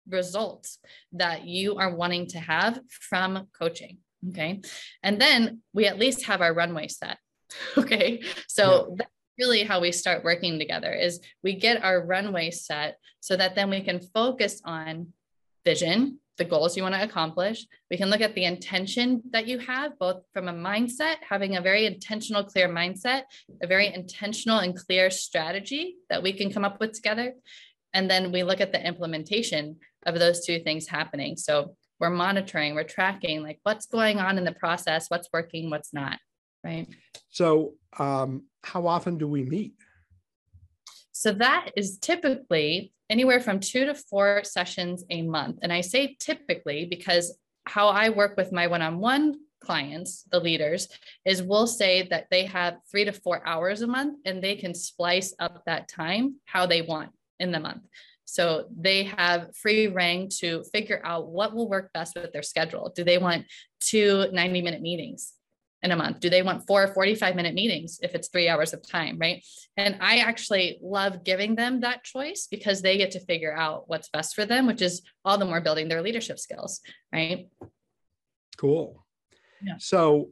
results 0.09 0.79
that 1.13 1.47
you 1.47 1.77
are 1.77 1.95
wanting 1.95 2.27
to 2.29 2.39
have 2.39 2.81
from 2.89 3.49
coaching. 3.59 3.99
Okay. 4.31 4.61
And 5.03 5.21
then 5.21 5.61
we 5.73 5.87
at 5.87 5.99
least 5.99 6.27
have 6.27 6.41
our 6.41 6.55
runway 6.55 6.89
set. 6.89 7.19
Okay. 7.79 8.23
So 8.49 8.89
yeah. 8.89 8.95
that's 8.99 9.11
really 9.39 9.63
how 9.63 9.81
we 9.81 9.93
start 9.93 10.25
working 10.25 10.59
together 10.59 10.93
is 10.93 11.21
we 11.45 11.55
get 11.55 11.85
our 11.85 12.05
runway 12.05 12.51
set 12.51 12.99
so 13.21 13.37
that 13.37 13.55
then 13.55 13.71
we 13.71 13.83
can 13.83 14.01
focus 14.01 14.61
on 14.65 15.13
vision 15.65 16.19
the 16.37 16.45
goals 16.45 16.77
you 16.77 16.83
want 16.83 16.95
to 16.95 17.03
accomplish. 17.03 17.67
We 17.91 17.97
can 17.97 18.11
look 18.11 18.21
at 18.21 18.35
the 18.35 18.45
intention 18.45 19.23
that 19.31 19.47
you 19.47 19.59
have, 19.59 19.99
both 19.99 20.23
from 20.33 20.49
a 20.49 20.53
mindset, 20.53 21.17
having 21.29 21.57
a 21.57 21.61
very 21.61 21.87
intentional, 21.87 22.45
clear 22.45 22.69
mindset, 22.69 23.23
a 23.63 23.67
very 23.67 23.93
intentional 23.93 24.59
and 24.59 24.77
clear 24.77 25.11
strategy 25.11 25.97
that 26.11 26.23
we 26.23 26.33
can 26.33 26.53
come 26.53 26.65
up 26.65 26.81
with 26.81 26.93
together. 26.93 27.35
And 27.95 28.11
then 28.11 28.33
we 28.33 28.43
look 28.43 28.61
at 28.61 28.73
the 28.73 28.87
implementation 28.87 29.77
of 30.07 30.19
those 30.19 30.47
two 30.47 30.61
things 30.61 30.89
happening. 30.89 31.37
So 31.37 31.77
we're 32.01 32.11
monitoring, 32.11 32.75
we're 32.75 32.85
tracking 32.85 33.43
like 33.43 33.59
what's 33.63 33.87
going 33.87 34.19
on 34.19 34.39
in 34.39 34.45
the 34.45 34.53
process, 34.53 35.09
what's 35.09 35.29
working, 35.33 35.71
what's 35.71 35.93
not. 35.93 36.19
Right. 36.65 36.89
So, 37.29 37.75
um, 37.99 38.45
how 38.63 38.87
often 38.87 39.19
do 39.19 39.29
we 39.29 39.45
meet? 39.45 39.75
So 41.13 41.33
that 41.33 41.71
is 41.77 41.99
typically 41.99 42.93
anywhere 43.09 43.41
from 43.41 43.61
two 43.61 43.87
to 43.87 43.95
four 43.95 44.43
sessions 44.45 45.05
a 45.11 45.23
month. 45.23 45.59
And 45.63 45.73
I 45.73 45.81
say 45.81 46.17
typically 46.19 46.87
because 46.87 47.39
how 47.65 47.89
I 47.89 48.11
work 48.11 48.37
with 48.37 48.53
my 48.53 48.67
one 48.67 48.83
on 48.83 48.99
one 48.99 49.37
clients, 49.61 50.25
the 50.31 50.41
leaders, 50.41 50.89
is 51.25 51.43
we'll 51.43 51.67
say 51.67 52.07
that 52.09 52.27
they 52.31 52.45
have 52.47 52.79
three 52.91 53.05
to 53.05 53.13
four 53.13 53.47
hours 53.47 53.83
a 53.83 53.87
month 53.87 54.19
and 54.25 54.43
they 54.43 54.57
can 54.57 54.75
splice 54.75 55.35
up 55.39 55.63
that 55.67 55.89
time 55.89 56.37
how 56.45 56.67
they 56.67 56.83
want 56.83 57.11
in 57.41 57.53
the 57.53 57.61
month. 57.61 57.83
So 58.27 58.67
they 58.77 59.05
have 59.05 59.57
free 59.57 59.87
reign 59.87 60.29
to 60.41 60.65
figure 60.73 61.01
out 61.05 61.29
what 61.29 61.55
will 61.55 61.69
work 61.69 61.93
best 61.95 62.17
with 62.17 62.33
their 62.33 62.43
schedule. 62.43 62.93
Do 62.95 63.05
they 63.05 63.19
want 63.19 63.47
two 63.81 64.27
90 64.33 64.63
minute 64.63 64.83
meetings? 64.83 65.33
in 65.83 65.93
a 65.93 65.97
month? 65.97 66.21
Do 66.21 66.29
they 66.29 66.43
want 66.43 66.67
four 66.67 66.89
45 66.89 67.37
minute 67.37 67.55
meetings 67.55 68.01
if 68.03 68.15
it's 68.15 68.29
three 68.29 68.49
hours 68.49 68.73
of 68.73 68.87
time? 68.87 69.19
Right. 69.19 69.45
And 69.77 69.97
I 70.01 70.19
actually 70.19 70.79
love 70.83 71.23
giving 71.25 71.55
them 71.55 71.81
that 71.81 72.05
choice 72.05 72.49
because 72.51 72.83
they 72.83 72.99
get 72.99 73.13
to 73.13 73.21
figure 73.21 73.55
out 73.55 73.89
what's 73.89 74.09
best 74.09 74.35
for 74.35 74.45
them, 74.45 74.67
which 74.67 74.83
is 74.83 75.03
all 75.25 75.39
the 75.39 75.45
more 75.45 75.61
building 75.61 75.89
their 75.89 76.03
leadership 76.03 76.39
skills. 76.39 76.81
Right. 77.13 77.49
Cool. 78.57 79.05
Yeah. 79.63 79.77
So, 79.79 80.31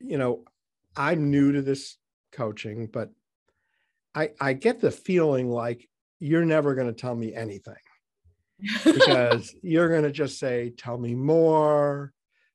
you 0.00 0.18
know, 0.18 0.44
I'm 0.96 1.30
new 1.30 1.52
to 1.52 1.62
this 1.62 1.96
coaching, 2.32 2.88
but 2.92 3.10
I, 4.14 4.30
I 4.40 4.52
get 4.52 4.80
the 4.80 4.90
feeling 4.90 5.48
like 5.48 5.88
you're 6.22 6.44
never 6.44 6.74
going 6.74 6.86
to 6.86 6.92
tell 6.92 7.16
me 7.16 7.34
anything 7.34 7.74
because 8.84 9.54
you're 9.62 9.88
going 9.88 10.04
to 10.04 10.12
just 10.12 10.38
say, 10.38 10.72
tell 10.76 10.96
me 10.96 11.14
more 11.14 12.12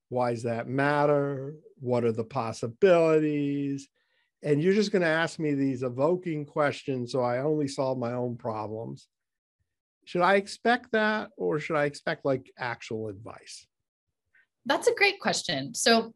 why 0.09 0.31
does 0.31 0.43
that 0.43 0.67
matter? 0.67 1.55
What 1.79 2.05
are 2.05 2.13
the 2.13 2.24
possibilities? 2.24 3.89
And 4.41 4.62
you're 4.62 4.74
just 4.74 4.91
going 4.91 5.01
to 5.01 5.07
ask 5.07 5.38
me 5.38 5.53
these 5.53 5.83
evoking 5.83 6.45
questions. 6.45 7.12
So 7.12 7.21
I 7.21 7.39
only 7.39 7.67
solve 7.67 7.97
my 7.97 8.13
own 8.13 8.38
problems. 8.38 9.07
Should 10.05 10.21
I 10.21 10.36
expect 10.36 10.93
that 10.93 11.31
or 11.36 11.59
should 11.59 11.75
I 11.75 11.86
expect 11.86 12.24
like 12.24 12.50
actual 12.57 13.09
advice? 13.09 13.67
That's 14.65 14.88
a 14.88 14.95
great 14.95 15.19
question. 15.19 15.74
So, 15.74 16.13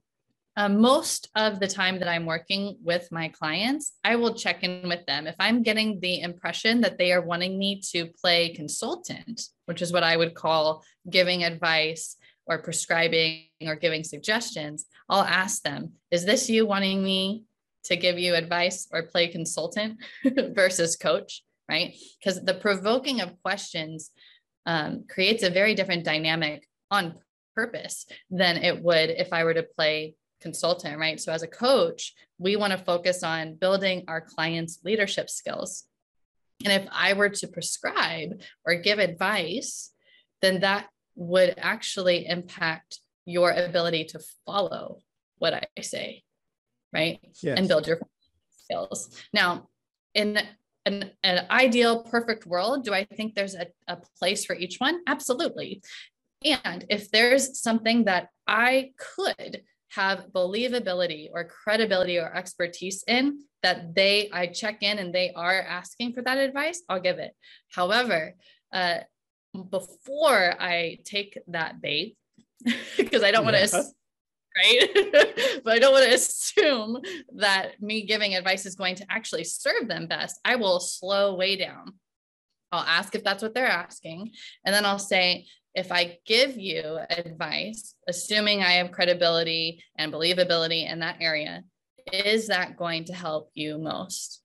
uh, 0.58 0.68
most 0.68 1.30
of 1.36 1.60
the 1.60 1.68
time 1.68 2.00
that 2.00 2.10
I'm 2.10 2.26
working 2.26 2.78
with 2.84 3.10
my 3.12 3.30
clients, 3.30 3.94
I 4.04 4.18
will 4.18 4.34
check 4.34 4.64
in 4.64 4.88
with 4.88 5.06
them. 5.06 5.26
If 5.26 5.36
I'm 5.40 5.64
getting 5.64 6.00
the 6.00 6.22
impression 6.22 6.82
that 6.82 6.98
they 6.98 7.14
are 7.14 7.22
wanting 7.22 7.58
me 7.58 7.82
to 7.92 8.08
play 8.08 8.50
consultant, 8.50 9.44
which 9.66 9.82
is 9.82 9.94
what 9.94 10.04
I 10.04 10.18
would 10.18 10.36
call 10.36 10.84
giving 11.10 11.44
advice 11.44 12.18
or 12.48 12.62
prescribing 12.62 13.46
or 13.66 13.76
giving 13.76 14.04
suggestions, 14.04 14.86
I'll 15.08 15.24
ask 15.24 15.64
them, 15.64 15.94
is 16.12 16.26
this 16.26 16.50
you 16.50 16.66
wanting 16.66 17.02
me 17.02 17.46
to 17.86 17.96
give 17.96 18.20
you 18.20 18.36
advice 18.36 18.88
or 18.92 19.04
play 19.04 19.30
consultant 19.30 20.00
versus 20.54 20.98
coach? 20.98 21.44
Right? 21.70 21.96
Because 22.20 22.44
the 22.44 22.56
provoking 22.56 23.22
of 23.22 23.42
questions 23.42 24.12
um, 24.66 25.06
creates 25.10 25.44
a 25.44 25.50
very 25.50 25.76
different 25.76 26.04
dynamic 26.04 26.68
on 26.90 27.16
purpose 27.56 28.06
than 28.30 28.58
it 28.58 28.84
would 28.84 29.10
if 29.10 29.32
I 29.32 29.46
were 29.46 29.54
to 29.54 29.64
play 29.64 30.16
consultant, 30.42 30.98
right? 31.00 31.20
So 31.20 31.32
as 31.32 31.44
a 31.44 31.48
coach, 31.48 32.14
we 32.38 32.56
want 32.56 32.72
to 32.72 32.78
focus 32.78 33.24
on 33.24 33.56
building 33.56 34.04
our 34.08 34.22
clients' 34.22 34.80
leadership 34.84 35.30
skills. 35.30 35.86
And 36.66 36.74
if 36.74 36.88
I 36.92 37.14
were 37.14 37.30
to 37.30 37.48
prescribe 37.48 38.42
or 38.66 38.76
give 38.76 39.00
advice, 39.00 39.92
then 40.42 40.62
that 40.62 40.88
would 41.16 41.56
actually 41.58 42.26
impact 42.28 43.00
your 43.26 43.52
ability 43.52 44.06
to 44.06 44.20
follow 44.46 45.00
what 45.38 45.54
I 45.54 45.82
say, 45.82 46.24
right? 46.94 47.20
Yes. 47.42 47.58
And 47.58 47.68
build 47.68 47.88
your 47.88 48.00
skills. 48.64 49.10
Now, 49.34 49.70
in 50.14 50.40
an, 50.86 51.12
an 51.24 51.46
ideal, 51.50 52.04
perfect 52.04 52.46
world, 52.46 52.84
do 52.84 52.94
I 52.94 53.06
think 53.06 53.36
there's 53.36 53.56
a, 53.56 53.68
a 53.88 53.98
place 54.18 54.46
for 54.46 54.56
each 54.56 54.78
one? 54.80 55.02
Absolutely. 55.08 55.82
And 56.44 56.86
if 56.90 57.12
there's 57.12 57.60
something 57.60 58.06
that 58.06 58.30
I 58.48 58.92
could 58.98 59.62
have 59.92 60.28
believability 60.32 61.30
or 61.34 61.44
credibility 61.44 62.18
or 62.18 62.34
expertise 62.34 63.04
in 63.08 63.40
that 63.62 63.94
they 63.94 64.30
I 64.32 64.48
check 64.48 64.82
in 64.82 65.00
and 65.00 65.14
they 65.14 65.32
are 65.34 65.62
asking 65.62 66.14
for 66.14 66.22
that 66.24 66.38
advice, 66.38 66.82
I'll 66.90 67.02
give 67.02 67.20
it. 67.20 67.34
However, 67.70 68.34
uh, 68.74 69.00
before 69.70 70.56
I 70.60 71.00
take 71.04 71.38
that 71.48 71.82
bait, 71.82 72.18
because 72.98 73.24
I 73.24 73.32
don't 73.32 73.44
want 73.44 73.58
to, 73.58 73.84
right? 74.58 75.62
but 75.64 75.74
I 75.74 75.80
don't 75.80 75.94
want 75.94 76.06
to 76.06 76.16
assume 76.16 77.00
that 77.36 77.82
me 77.82 78.06
giving 78.06 78.36
advice 78.36 78.66
is 78.66 78.76
going 78.76 78.96
to 78.96 79.06
actually 79.10 79.44
serve 79.44 79.88
them 79.88 80.08
best. 80.08 80.40
I 80.46 80.56
will 80.56 80.80
slow 80.80 81.36
way 81.36 81.58
down. 81.58 81.94
I'll 82.72 82.86
ask 82.86 83.16
if 83.16 83.24
that's 83.24 83.44
what 83.44 83.54
they're 83.54 83.68
asking. 83.68 84.32
And 84.66 84.74
then 84.74 84.86
I'll 84.86 85.00
say, 85.00 85.46
if 85.74 85.92
I 85.92 86.18
give 86.26 86.58
you 86.58 87.00
advice, 87.10 87.96
assuming 88.08 88.62
I 88.62 88.74
have 88.74 88.92
credibility 88.92 89.84
and 89.98 90.12
believability 90.12 90.90
in 90.90 91.00
that 91.00 91.18
area, 91.22 91.64
is 92.12 92.48
that 92.48 92.78
going 92.78 93.06
to 93.06 93.14
help 93.14 93.52
you 93.54 93.78
most? 93.78 94.42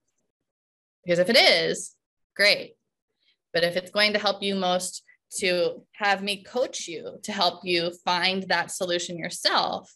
Because 1.04 1.18
if 1.18 1.30
it 1.30 1.36
is, 1.36 1.94
great. 2.36 2.74
But 3.52 3.64
if 3.64 3.76
it's 3.76 3.90
going 3.90 4.12
to 4.12 4.18
help 4.18 4.42
you 4.42 4.54
most 4.54 5.02
to 5.38 5.84
have 5.92 6.22
me 6.22 6.42
coach 6.42 6.86
you 6.86 7.18
to 7.24 7.32
help 7.32 7.60
you 7.64 7.92
find 8.04 8.44
that 8.44 8.70
solution 8.70 9.18
yourself, 9.18 9.92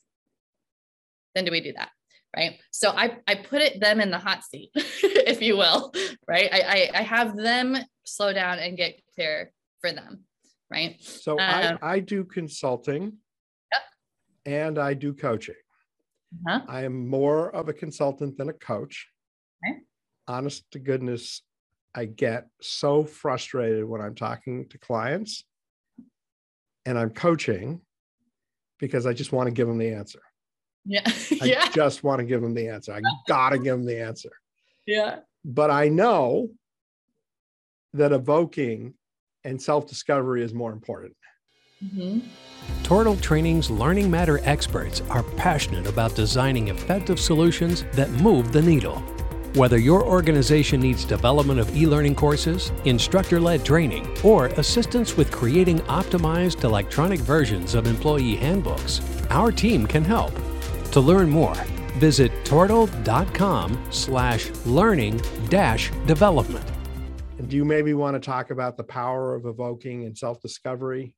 then 1.34 1.44
do 1.44 1.52
we 1.52 1.60
do 1.60 1.72
that? 1.74 1.90
Right. 2.36 2.60
So 2.70 2.90
I, 2.90 3.18
I 3.26 3.34
put 3.34 3.60
it 3.60 3.80
them 3.80 4.00
in 4.00 4.10
the 4.10 4.18
hot 4.18 4.44
seat, 4.44 4.70
if 4.74 5.42
you 5.42 5.56
will. 5.56 5.92
Right. 6.28 6.48
I, 6.52 6.90
I, 6.94 7.00
I 7.00 7.02
have 7.02 7.36
them 7.36 7.76
slow 8.04 8.32
down 8.32 8.58
and 8.58 8.76
get 8.76 9.00
clear 9.14 9.52
for 9.80 9.92
them. 9.92 10.20
Right. 10.70 10.96
So 11.00 11.32
um, 11.32 11.78
I, 11.82 11.94
I 11.94 11.98
do 11.98 12.24
consulting. 12.24 13.14
Yep. 13.72 13.82
and 14.46 14.78
I 14.78 14.94
do 14.94 15.12
coaching. 15.12 15.56
Uh-huh. 16.46 16.60
I 16.68 16.84
am 16.84 17.08
more 17.08 17.54
of 17.54 17.68
a 17.68 17.72
consultant 17.72 18.38
than 18.38 18.48
a 18.48 18.52
coach. 18.52 19.08
Okay. 19.66 19.80
Honest 20.28 20.70
to 20.70 20.78
goodness, 20.78 21.42
I 21.94 22.04
get 22.04 22.46
so 22.60 23.04
frustrated 23.04 23.84
when 23.84 24.00
I'm 24.00 24.14
talking 24.14 24.68
to 24.68 24.78
clients 24.78 25.44
and 26.86 26.96
I'm 26.98 27.10
coaching 27.10 27.80
because 28.78 29.06
I 29.06 29.12
just 29.12 29.32
want 29.32 29.48
to 29.48 29.52
give 29.52 29.66
them 29.66 29.78
the 29.78 29.92
answer. 29.92 30.20
Yeah. 30.84 31.02
I 31.42 31.44
yeah. 31.44 31.68
just 31.70 32.02
want 32.02 32.20
to 32.20 32.24
give 32.24 32.40
them 32.42 32.54
the 32.54 32.68
answer. 32.68 32.92
I 32.92 33.00
got 33.28 33.50
to 33.50 33.58
give 33.58 33.76
them 33.76 33.84
the 33.84 34.00
answer. 34.00 34.30
Yeah. 34.86 35.20
But 35.44 35.70
I 35.70 35.88
know 35.88 36.50
that 37.94 38.12
evoking 38.12 38.94
and 39.44 39.60
self 39.60 39.86
discovery 39.86 40.42
is 40.42 40.52
more 40.54 40.72
important. 40.72 41.16
Mm-hmm. 41.82 42.20
Tortal 42.82 43.16
Training's 43.16 43.70
Learning 43.70 44.10
Matter 44.10 44.40
experts 44.42 45.00
are 45.08 45.22
passionate 45.22 45.86
about 45.86 46.14
designing 46.14 46.68
effective 46.68 47.18
solutions 47.18 47.84
that 47.92 48.10
move 48.10 48.52
the 48.52 48.60
needle. 48.60 49.02
Whether 49.54 49.78
your 49.78 50.04
organization 50.04 50.80
needs 50.80 51.04
development 51.04 51.58
of 51.58 51.74
e 51.76 51.86
learning 51.86 52.14
courses, 52.14 52.70
instructor 52.84 53.40
led 53.40 53.64
training, 53.64 54.06
or 54.22 54.46
assistance 54.46 55.16
with 55.16 55.32
creating 55.32 55.80
optimized 55.80 56.62
electronic 56.62 57.18
versions 57.20 57.74
of 57.74 57.86
employee 57.86 58.36
handbooks, 58.36 59.00
our 59.30 59.50
team 59.50 59.86
can 59.86 60.04
help. 60.04 60.32
To 60.92 61.00
learn 61.00 61.30
more, 61.30 61.54
visit 61.98 62.32
tortal.com 62.44 63.86
slash 63.90 64.50
learning 64.66 65.20
dash 65.48 65.90
development. 66.06 66.68
And 67.38 67.48
do 67.48 67.56
you 67.56 67.64
maybe 67.64 67.94
want 67.94 68.14
to 68.14 68.20
talk 68.20 68.50
about 68.50 68.76
the 68.76 68.84
power 68.84 69.34
of 69.34 69.46
evoking 69.46 70.04
and 70.04 70.18
self 70.18 70.40
discovery? 70.40 71.14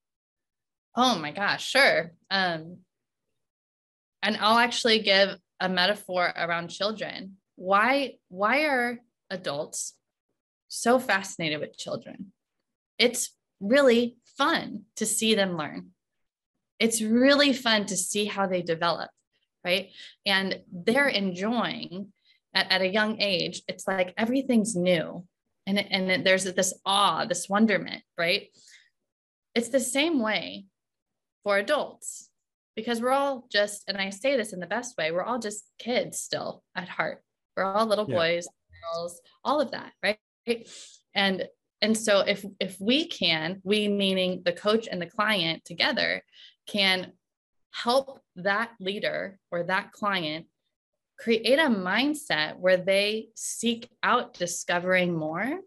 Oh 0.94 1.18
my 1.18 1.32
gosh, 1.32 1.66
sure. 1.66 2.12
Um, 2.30 2.78
and 4.22 4.36
I'll 4.36 4.58
actually 4.58 5.00
give 5.00 5.30
a 5.58 5.68
metaphor 5.68 6.32
around 6.36 6.68
children. 6.68 7.38
Why 7.56 8.16
why 8.28 8.64
are 8.64 9.00
adults 9.30 9.94
so 10.68 10.98
fascinated 10.98 11.60
with 11.60 11.78
children? 11.78 12.32
It's 12.98 13.34
really 13.60 14.16
fun 14.36 14.82
to 14.96 15.06
see 15.06 15.34
them 15.34 15.56
learn. 15.56 15.90
It's 16.78 17.00
really 17.00 17.52
fun 17.52 17.86
to 17.86 17.96
see 17.96 18.26
how 18.26 18.46
they 18.46 18.62
develop, 18.62 19.10
right? 19.64 19.90
And 20.26 20.60
they're 20.72 21.08
enjoying 21.08 22.12
at, 22.54 22.70
at 22.70 22.82
a 22.82 22.88
young 22.88 23.20
age, 23.20 23.62
it's 23.68 23.86
like 23.86 24.14
everything's 24.16 24.74
new. 24.76 25.24
And, 25.66 25.78
it- 25.78 25.86
and 25.90 26.10
it- 26.10 26.24
there's 26.24 26.44
this 26.44 26.74
awe, 26.84 27.24
this 27.24 27.48
wonderment, 27.48 28.02
right? 28.18 28.48
It's 29.54 29.68
the 29.68 29.80
same 29.80 30.20
way 30.20 30.66
for 31.44 31.58
adults 31.58 32.28
because 32.76 33.00
we're 33.02 33.10
all 33.10 33.46
just 33.52 33.82
and 33.88 33.98
i 33.98 34.08
say 34.08 34.36
this 34.36 34.52
in 34.54 34.60
the 34.60 34.66
best 34.66 34.96
way 34.96 35.10
we're 35.10 35.24
all 35.24 35.38
just 35.38 35.64
kids 35.78 36.18
still 36.20 36.62
at 36.76 36.88
heart 36.88 37.20
we're 37.56 37.64
all 37.64 37.84
little 37.84 38.08
Yeah. 38.08 38.16
boys 38.16 38.48
girls 38.94 39.20
all 39.44 39.60
of 39.60 39.72
that 39.72 39.92
right 40.02 40.18
and 41.14 41.46
and 41.82 41.98
so 41.98 42.20
if 42.20 42.44
if 42.60 42.76
we 42.80 43.06
can 43.08 43.60
we 43.64 43.88
meaning 43.88 44.42
the 44.44 44.52
coach 44.52 44.86
and 44.90 45.02
the 45.02 45.06
client 45.06 45.64
together 45.66 46.22
can 46.66 47.12
help 47.72 48.20
that 48.36 48.70
leader 48.80 49.38
or 49.50 49.64
that 49.64 49.92
client 49.92 50.46
create 51.18 51.58
a 51.58 51.68
mindset 51.68 52.56
where 52.58 52.76
they 52.76 53.28
seek 53.34 53.88
out 54.02 54.34
discovering 54.34 55.16
more 55.16 55.60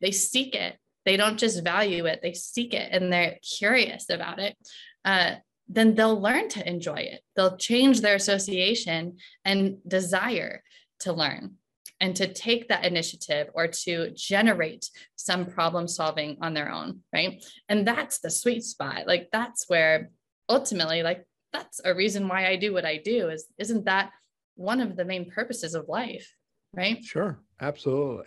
they 0.00 0.10
seek 0.10 0.54
it 0.54 0.76
they 1.04 1.16
don't 1.16 1.38
just 1.38 1.64
value 1.64 2.06
it 2.06 2.20
they 2.22 2.32
seek 2.32 2.74
it 2.74 2.88
and 2.92 3.12
they're 3.12 3.38
curious 3.42 4.10
about 4.10 4.38
it 4.38 4.56
uh, 5.04 5.34
then 5.68 5.94
they'll 5.94 6.20
learn 6.20 6.48
to 6.48 6.68
enjoy 6.68 6.96
it. 6.96 7.20
They'll 7.36 7.56
change 7.56 8.00
their 8.00 8.16
association 8.16 9.18
and 9.44 9.78
desire 9.86 10.62
to 11.00 11.12
learn 11.12 11.56
and 12.00 12.16
to 12.16 12.32
take 12.32 12.68
that 12.68 12.84
initiative 12.84 13.48
or 13.54 13.66
to 13.66 14.10
generate 14.14 14.88
some 15.16 15.46
problem 15.46 15.86
solving 15.86 16.38
on 16.40 16.54
their 16.54 16.70
own. 16.70 17.00
Right. 17.12 17.44
And 17.68 17.86
that's 17.86 18.20
the 18.20 18.30
sweet 18.30 18.64
spot. 18.64 19.06
Like, 19.06 19.28
that's 19.30 19.68
where 19.68 20.10
ultimately, 20.48 21.02
like, 21.02 21.26
that's 21.52 21.80
a 21.84 21.94
reason 21.94 22.28
why 22.28 22.46
I 22.46 22.56
do 22.56 22.72
what 22.72 22.84
I 22.84 22.98
do 22.98 23.30
is 23.30 23.46
isn't 23.58 23.84
that 23.86 24.10
one 24.56 24.80
of 24.80 24.96
the 24.96 25.04
main 25.04 25.30
purposes 25.30 25.74
of 25.74 25.88
life? 25.88 26.30
Right. 26.74 27.02
Sure, 27.02 27.40
absolutely. 27.60 28.26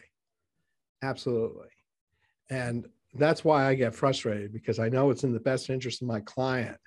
Absolutely. 1.03 1.67
And 2.49 2.87
that's 3.13 3.43
why 3.43 3.65
I 3.65 3.75
get 3.75 3.95
frustrated 3.95 4.53
because 4.53 4.79
I 4.79 4.89
know 4.89 5.09
it's 5.09 5.23
in 5.23 5.33
the 5.33 5.39
best 5.39 5.69
interest 5.69 6.01
of 6.01 6.07
my 6.07 6.21
client. 6.21 6.77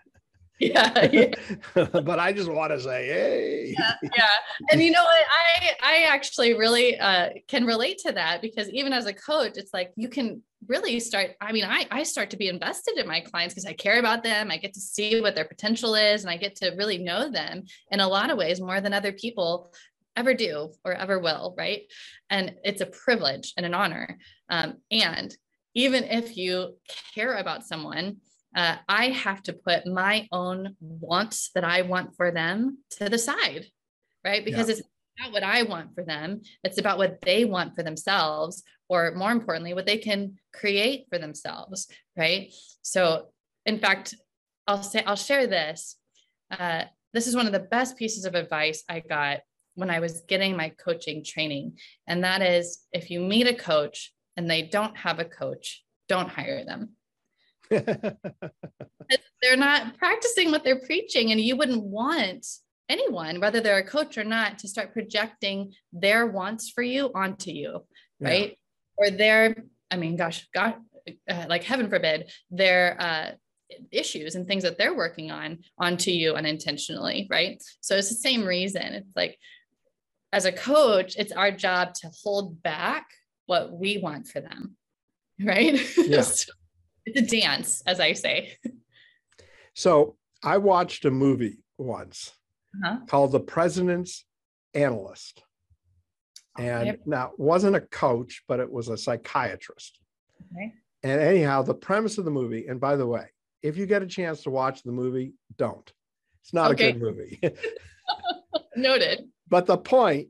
Yeah. 0.61 1.09
yeah. 1.12 1.35
but 1.75 2.21
I 2.21 2.33
just 2.33 2.51
want 2.51 2.73
to 2.73 2.81
say, 2.81 3.07
hey. 3.07 3.75
yeah 4.03 4.29
and 4.71 4.81
you 4.81 4.90
know 4.90 5.03
what 5.03 5.27
i 5.31 5.73
i 5.83 6.03
actually 6.05 6.55
really 6.55 6.99
uh, 6.99 7.31
can 7.49 7.64
relate 7.64 7.99
to 7.99 8.12
that 8.12 8.40
because 8.40 8.69
even 8.71 8.93
as 8.93 9.07
a 9.07 9.12
coach 9.12 9.53
it's 9.57 9.75
like 9.75 9.93
you 9.97 10.09
can 10.09 10.43
really 10.69 11.01
start 11.01 11.33
i 11.40 11.53
mean 11.53 11.64
i 11.64 11.87
i 11.90 12.03
start 12.03 12.31
to 12.31 12.37
be 12.37 12.49
invested 12.49 12.97
in 12.99 13.07
my 13.07 13.21
clients 13.21 13.55
because 13.55 13.67
i 13.67 13.73
care 13.73 13.99
about 13.99 14.23
them 14.23 14.51
i 14.51 14.57
get 14.57 14.73
to 14.73 14.81
see 14.81 15.21
what 15.21 15.35
their 15.35 15.45
potential 15.45 15.95
is 15.95 16.23
and 16.23 16.31
i 16.31 16.37
get 16.37 16.57
to 16.57 16.75
really 16.77 16.99
know 16.99 17.31
them 17.31 17.64
in 17.90 18.01
a 18.01 18.09
lot 18.09 18.31
of 18.31 18.38
ways 18.38 18.61
more 18.61 18.81
than 18.81 18.95
other 18.95 19.12
people 19.12 19.73
ever 20.17 20.35
do 20.35 20.71
or 20.85 20.95
ever 20.95 21.19
will 21.19 21.55
right 21.59 21.83
and 22.31 22.55
it's 22.62 22.81
a 22.81 22.87
privilege 22.87 23.53
and 23.57 23.67
an 23.67 23.75
honor 23.75 24.19
um, 24.49 24.75
and 24.90 25.37
even 25.75 26.05
if 26.05 26.37
you 26.37 26.77
care 27.14 27.35
about 27.35 27.67
someone 27.67 28.17
uh, 28.55 28.77
I 28.88 29.09
have 29.09 29.43
to 29.45 29.53
put 29.53 29.87
my 29.87 30.29
own 30.31 30.77
wants 30.81 31.51
that 31.55 31.64
I 31.64 31.83
want 31.83 32.17
for 32.17 32.31
them 32.31 32.79
to 32.99 33.09
the 33.09 33.19
side, 33.19 33.67
right? 34.25 34.45
Because 34.45 34.69
it's 34.69 34.83
not 35.19 35.33
what 35.33 35.43
I 35.43 35.62
want 35.62 35.95
for 35.95 36.05
them, 36.05 36.43
it's 36.62 36.79
about 36.79 36.99
what 36.99 37.21
they 37.23 37.45
want 37.45 37.75
for 37.75 37.83
themselves, 37.83 38.62
or 38.88 39.12
more 39.14 39.33
importantly, 39.33 39.75
what 39.75 39.87
they 39.87 39.99
can 39.99 40.38
create 40.53 41.07
for 41.11 41.19
themselves, 41.19 41.88
right? 42.17 42.53
So, 42.83 43.29
in 43.67 43.79
fact, 43.79 44.14
I'll 44.67 44.83
say, 44.83 45.03
I'll 45.05 45.17
share 45.17 45.47
this. 45.47 45.97
Uh, 46.51 46.85
this 47.12 47.27
is 47.27 47.37
one 47.37 47.47
of 47.47 47.53
the 47.53 47.61
best 47.61 47.97
pieces 47.97 48.25
of 48.25 48.35
advice 48.35 48.83
I 48.88 49.01
got 49.01 49.40
when 49.75 49.90
I 49.90 50.01
was 50.01 50.23
getting 50.29 50.57
my 50.57 50.71
coaching 50.71 51.25
training. 51.25 51.79
And 52.07 52.25
that 52.25 52.43
is 52.43 52.81
if 52.93 53.11
you 53.11 53.21
meet 53.21 53.47
a 53.47 53.55
coach 53.55 54.12
and 54.37 54.51
they 54.51 54.62
don't 54.62 54.97
have 54.97 55.19
a 55.19 55.25
coach, 55.25 55.85
don't 56.09 56.29
hire 56.29 56.64
them 56.64 56.93
they're 59.42 59.56
not 59.56 59.96
practicing 59.98 60.50
what 60.50 60.64
they're 60.64 60.80
preaching 60.80 61.32
and 61.32 61.40
you 61.40 61.56
wouldn't 61.56 61.82
want 61.82 62.46
anyone 62.88 63.40
whether 63.40 63.60
they're 63.60 63.78
a 63.78 63.84
coach 63.84 64.18
or 64.18 64.24
not 64.24 64.58
to 64.58 64.68
start 64.68 64.92
projecting 64.92 65.72
their 65.92 66.26
wants 66.26 66.70
for 66.70 66.82
you 66.82 67.10
onto 67.14 67.50
you 67.50 67.80
Yeah. 68.20 68.28
right 68.28 68.58
or 68.96 69.10
their 69.10 69.56
i 69.90 69.96
mean 69.96 70.16
gosh 70.16 70.46
god 70.54 70.74
uh, 71.28 71.46
like 71.48 71.64
heaven 71.64 71.88
forbid 71.88 72.30
their 72.50 72.96
uh, 73.00 73.30
issues 73.90 74.34
and 74.34 74.46
things 74.46 74.62
that 74.62 74.78
they're 74.78 74.94
working 74.96 75.30
on 75.30 75.58
onto 75.78 76.10
you 76.10 76.34
unintentionally 76.34 77.26
right 77.30 77.62
so 77.80 77.96
it's 77.96 78.08
the 78.10 78.14
same 78.14 78.44
reason 78.44 78.82
it's 78.82 79.16
like 79.16 79.38
as 80.32 80.44
a 80.44 80.52
coach 80.52 81.16
it's 81.16 81.32
our 81.32 81.50
job 81.50 81.94
to 81.94 82.10
hold 82.22 82.62
back 82.62 83.06
what 83.46 83.72
we 83.72 83.98
want 83.98 84.26
for 84.26 84.40
them 84.40 84.76
right 85.42 85.80
Yeah. 85.96 86.20
So 86.22 86.52
it's 87.07 87.21
a 87.33 87.40
dance 87.40 87.83
as 87.87 88.01
i 88.01 88.12
say 88.12 88.57
so 89.75 90.17
I 90.43 90.59
watched 90.59 91.05
a 91.05 91.11
movie 91.11 91.59
once 91.79 92.33
Uh-huh. 92.85 92.99
called 93.09 93.33
The 93.33 93.40
President's 93.40 94.25
Analyst. 94.75 95.43
And 96.59 96.87
Yep. 96.87 97.01
now 97.07 97.27
it 97.33 97.38
wasn't 97.40 97.75
a 97.77 97.81
coach, 97.81 98.45
but 98.47 98.61
it 98.61 98.71
was 98.71 98.88
a 98.88 98.97
psychiatrist. 98.97 99.99
Okay. 100.55 100.73
And 101.03 101.21
anyhow, 101.21 101.62
the 101.62 101.75
premise 101.75 102.19
of 102.19 102.25
the 102.25 102.31
movie, 102.31 102.67
and 102.69 102.79
by 102.79 102.95
the 102.97 103.07
way, 103.07 103.27
if 103.62 103.77
you 103.77 103.87
get 103.87 104.03
a 104.03 104.07
chance 104.07 104.43
to 104.43 104.51
watch 104.51 104.83
the 104.83 104.93
movie, 104.93 105.33
don't. 105.57 105.90
It's 106.43 106.53
not 106.53 106.71
Okay. 106.73 106.90
a 106.90 106.93
good 106.93 107.01
movie. 107.03 107.40
Noted. 108.77 109.29
but 109.49 109.67
the 109.67 109.79
point 109.79 110.29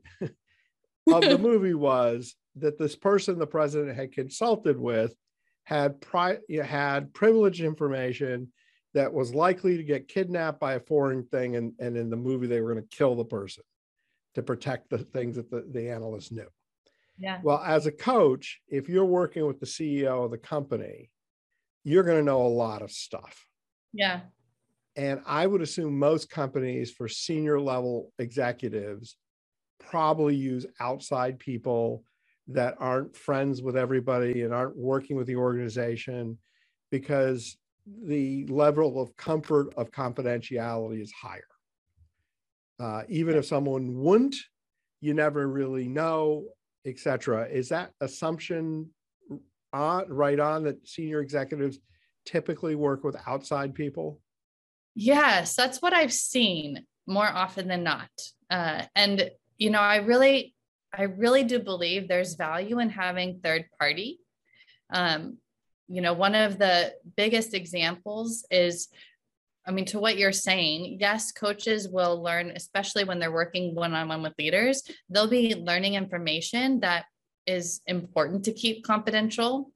of 1.07 1.23
the 1.23 1.37
movie 1.37 1.73
was 1.75 2.35
that 2.55 2.77
this 2.79 2.95
person 2.95 3.37
the 3.37 3.45
president 3.47 3.95
had 3.95 4.11
consulted 4.13 4.79
with 4.79 5.13
had 5.65 5.99
pri- 6.01 6.39
had 6.63 7.13
privileged 7.13 7.61
information 7.61 8.51
that 8.93 9.11
was 9.11 9.35
likely 9.35 9.75
to 9.77 9.83
get 9.83 10.07
kidnapped 10.07 10.59
by 10.59 10.75
a 10.75 10.79
foreign 10.79 11.23
thing 11.25 11.57
and, 11.57 11.73
and 11.79 11.97
in 11.97 12.09
the 12.09 12.15
movie 12.15 12.47
they 12.47 12.61
were 12.61 12.73
going 12.73 12.83
to 12.87 12.97
kill 12.97 13.15
the 13.15 13.25
person 13.25 13.63
to 14.35 14.41
protect 14.41 14.89
the 14.89 14.97
things 14.97 15.35
that 15.35 15.49
the, 15.51 15.65
the 15.71 15.89
analyst 15.89 16.31
knew 16.31 16.47
Yeah. 17.17 17.39
well 17.43 17.61
as 17.65 17.85
a 17.87 17.91
coach 17.91 18.61
if 18.67 18.87
you're 18.87 19.05
working 19.05 19.45
with 19.45 19.59
the 19.59 19.65
ceo 19.65 20.25
of 20.25 20.31
the 20.31 20.37
company 20.37 21.11
you're 21.83 22.03
going 22.03 22.17
to 22.17 22.23
know 22.23 22.45
a 22.45 22.47
lot 22.47 22.81
of 22.81 22.91
stuff 22.91 23.45
Yeah. 23.93 24.21
and 24.95 25.21
I 25.25 25.45
would 25.47 25.61
assume 25.61 25.97
most 25.99 26.29
companies 26.29 26.91
for 26.91 27.07
senior 27.07 27.59
level 27.59 28.11
executives 28.19 29.17
probably 29.79 30.35
use 30.35 30.65
outside 30.79 31.37
people 31.39 32.03
that 32.47 32.75
aren't 32.79 33.15
friends 33.15 33.61
with 33.61 33.75
everybody 33.75 34.43
and 34.43 34.53
aren't 34.53 34.77
working 34.77 35.15
with 35.17 35.27
the 35.27 35.35
organization 35.35 36.37
because 36.91 37.57
the 38.03 38.45
level 38.47 39.01
of 39.01 39.15
comfort 39.17 39.73
of 39.77 39.91
confidentiality 39.91 41.01
is 41.01 41.11
higher. 41.11 41.47
uh, 42.79 43.03
even 43.07 43.35
if 43.35 43.45
someone 43.45 43.95
wouldn't, 43.95 44.35
you 45.01 45.13
never 45.13 45.47
really 45.47 45.87
know, 45.87 46.45
etc. 46.85 47.47
Is 47.49 47.69
that 47.69 47.91
assumption 48.01 48.89
on 49.73 50.09
right 50.09 50.39
on 50.39 50.63
that 50.63 50.87
senior 50.87 51.21
executives 51.21 51.79
typically 52.25 52.75
work 52.75 53.03
with 53.03 53.15
outside 53.27 53.73
people? 53.73 54.19
Yes, 54.95 55.55
that's 55.55 55.81
what 55.81 55.93
I've 55.93 56.13
seen 56.13 56.85
more 57.07 57.27
often 57.27 57.67
than 57.67 57.83
not. 57.83 58.09
Uh, 58.49 58.83
and 58.95 59.29
you 59.57 59.69
know, 59.69 59.79
I 59.79 59.97
really, 59.97 60.54
I 60.97 61.03
really 61.03 61.43
do 61.43 61.59
believe 61.59 62.07
there's 62.07 62.35
value 62.35 62.79
in 62.79 62.89
having 62.89 63.39
third 63.43 63.65
party. 63.79 64.19
Um, 64.89 65.37
you 65.87 66.01
know, 66.01 66.13
one 66.13 66.35
of 66.35 66.57
the 66.57 66.93
biggest 67.15 67.53
examples 67.53 68.45
is 68.49 68.87
I 69.67 69.71
mean, 69.71 69.85
to 69.85 69.99
what 69.99 70.17
you're 70.17 70.31
saying, 70.31 70.97
yes, 70.99 71.31
coaches 71.31 71.89
will 71.89 72.21
learn, 72.21 72.51
especially 72.55 73.03
when 73.03 73.17
they're 73.17 73.31
working 73.31 73.73
one 73.73 73.95
on 73.95 74.07
one 74.07 74.21
with 74.21 74.33
leaders, 74.37 74.83
they'll 75.09 75.27
be 75.27 75.55
learning 75.55 75.95
information 75.95 76.81
that 76.81 77.05
is 77.47 77.81
important 77.87 78.45
to 78.45 78.53
keep 78.53 78.83
confidential. 78.83 79.71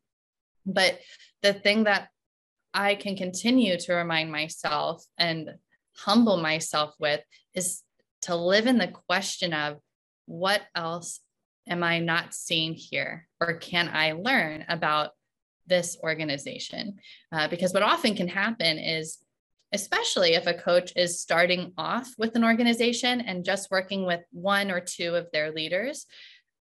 But 0.66 1.00
the 1.42 1.54
thing 1.54 1.86
that 1.86 2.10
I 2.72 2.94
can 2.94 3.16
continue 3.16 3.80
to 3.80 3.94
remind 3.96 4.32
myself 4.32 5.04
and 5.18 5.56
humble 5.98 6.38
myself 6.38 6.94
with 7.00 7.22
is 7.56 7.82
to 8.24 8.36
live 8.36 8.68
in 8.68 8.78
the 8.78 8.94
question 9.08 9.54
of 9.54 9.80
what 10.30 10.62
else 10.76 11.22
am 11.68 11.84
I 11.84 11.98
not 11.98 12.36
seeing 12.36 12.76
here? 12.76 13.28
Or 13.42 13.56
can 13.56 13.90
I 13.92 14.12
learn 14.12 14.64
about 14.70 15.10
this 15.66 15.98
organization? 16.04 17.00
Uh, 17.32 17.48
because 17.48 17.74
what 17.74 17.82
often 17.82 18.16
can 18.16 18.28
happen 18.28 18.78
is 18.78 19.18
especially 19.74 20.36
if 20.36 20.46
a 20.46 20.54
coach 20.54 20.94
is 20.96 21.20
starting 21.20 21.74
off 21.78 22.14
with 22.20 22.36
an 22.36 22.44
organization 22.44 23.22
and 23.22 23.44
just 23.44 23.72
working 23.72 24.06
with 24.06 24.22
one 24.32 24.70
or 24.70 24.80
two 24.80 25.16
of 25.16 25.28
their 25.34 25.52
leaders, 25.52 26.06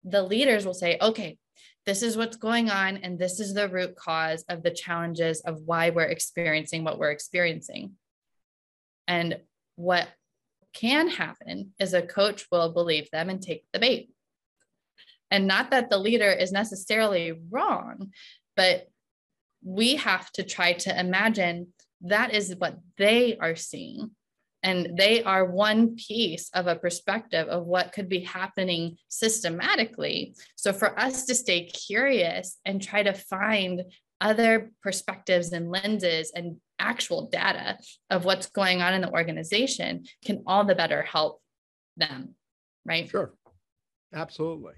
the 0.04 0.24
leaders 0.24 0.66
will 0.66 0.74
say, 0.74 0.98
okay, 1.02 1.38
this 1.86 2.02
is 2.02 2.18
what's 2.18 2.38
going 2.38 2.70
on, 2.70 2.98
and 2.98 3.18
this 3.18 3.40
is 3.40 3.54
the 3.54 3.68
root 3.70 3.96
cause 3.96 4.44
of 4.50 4.62
the 4.62 4.72
challenges 4.72 5.42
of 5.42 5.62
why 5.66 5.90
we're 5.90 6.04
experiencing 6.04 6.84
what 6.84 6.98
we're 6.98 7.12
experiencing. 7.12 7.94
And 9.08 9.38
what 9.76 10.08
can 10.74 11.10
happen 11.10 11.74
is 11.80 11.94
a 11.94 12.02
coach 12.02 12.46
will 12.52 12.72
believe 12.74 13.10
them 13.12 13.30
and 13.30 13.42
take 13.42 13.66
the 13.72 13.80
bait. 13.80 14.10
And 15.32 15.48
not 15.48 15.72
that 15.72 15.90
the 15.90 15.98
leader 15.98 16.32
is 16.32 16.52
necessarily 16.52 17.34
wrong, 17.50 18.12
but 18.56 18.88
we 19.64 19.96
have 19.96 20.32
to 20.34 20.44
try 20.44 20.74
to 20.74 21.00
imagine 21.00 21.68
that 22.02 22.34
is 22.34 22.56
what 22.58 22.78
they 22.98 23.38
are 23.38 23.56
seeing. 23.56 24.12
And 24.62 24.98
they 24.98 25.24
are 25.24 25.46
one 25.46 25.96
piece 25.96 26.50
of 26.54 26.68
a 26.68 26.76
perspective 26.76 27.48
of 27.48 27.66
what 27.66 27.92
could 27.92 28.08
be 28.08 28.22
happening 28.22 28.98
systematically. 29.10 30.36
So, 30.56 30.72
for 30.72 30.98
us 30.98 31.26
to 31.26 31.36
stay 31.36 31.66
curious 31.66 32.58
and 32.64 32.82
try 32.82 33.04
to 33.04 33.14
find 33.14 33.84
other 34.24 34.72
perspectives 34.82 35.52
and 35.52 35.70
lenses 35.70 36.32
and 36.34 36.58
actual 36.80 37.30
data 37.30 37.78
of 38.10 38.26
what's 38.26 38.48
going 38.48 38.82
on 38.82 38.94
in 38.94 39.02
the 39.02 39.12
organization 39.12 40.06
can 40.26 40.44
all 40.48 40.64
the 40.64 40.74
better 40.74 41.04
help 41.04 41.42
them, 41.98 42.34
right? 42.86 43.10
Sure. 43.10 43.34
Absolutely. 44.14 44.74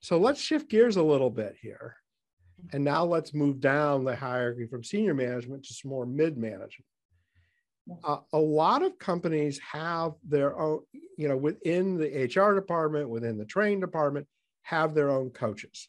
So 0.00 0.18
let's 0.18 0.40
shift 0.40 0.68
gears 0.68 0.96
a 0.96 1.02
little 1.02 1.30
bit 1.30 1.56
here 1.60 1.96
and 2.72 2.84
now 2.84 3.04
let's 3.04 3.34
move 3.34 3.60
down 3.60 4.04
the 4.04 4.16
hierarchy 4.16 4.66
from 4.66 4.82
senior 4.82 5.14
management 5.14 5.64
to 5.64 5.74
some 5.74 5.90
more 5.90 6.06
mid 6.06 6.36
management. 6.36 6.86
Uh, 8.02 8.18
a 8.32 8.38
lot 8.38 8.82
of 8.82 8.98
companies 8.98 9.60
have 9.60 10.12
their 10.28 10.58
own, 10.58 10.80
you 11.16 11.28
know, 11.28 11.36
within 11.36 11.96
the 11.96 12.24
HR 12.24 12.54
department, 12.54 13.08
within 13.08 13.38
the 13.38 13.44
training 13.44 13.80
department, 13.80 14.26
have 14.62 14.94
their 14.94 15.10
own 15.10 15.30
coaches. 15.30 15.88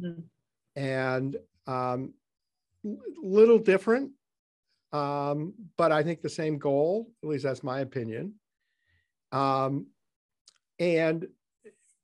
Mm-hmm. 0.00 0.20
And 0.80 1.36
um, 1.66 2.14
little 3.22 3.58
different, 3.58 4.12
um, 4.92 5.54
but 5.76 5.92
I 5.92 6.02
think 6.02 6.22
the 6.22 6.28
same 6.28 6.58
goal, 6.58 7.10
at 7.22 7.28
least 7.28 7.44
that's 7.44 7.62
my 7.62 7.80
opinion. 7.80 8.34
Um, 9.32 9.86
and, 10.78 11.26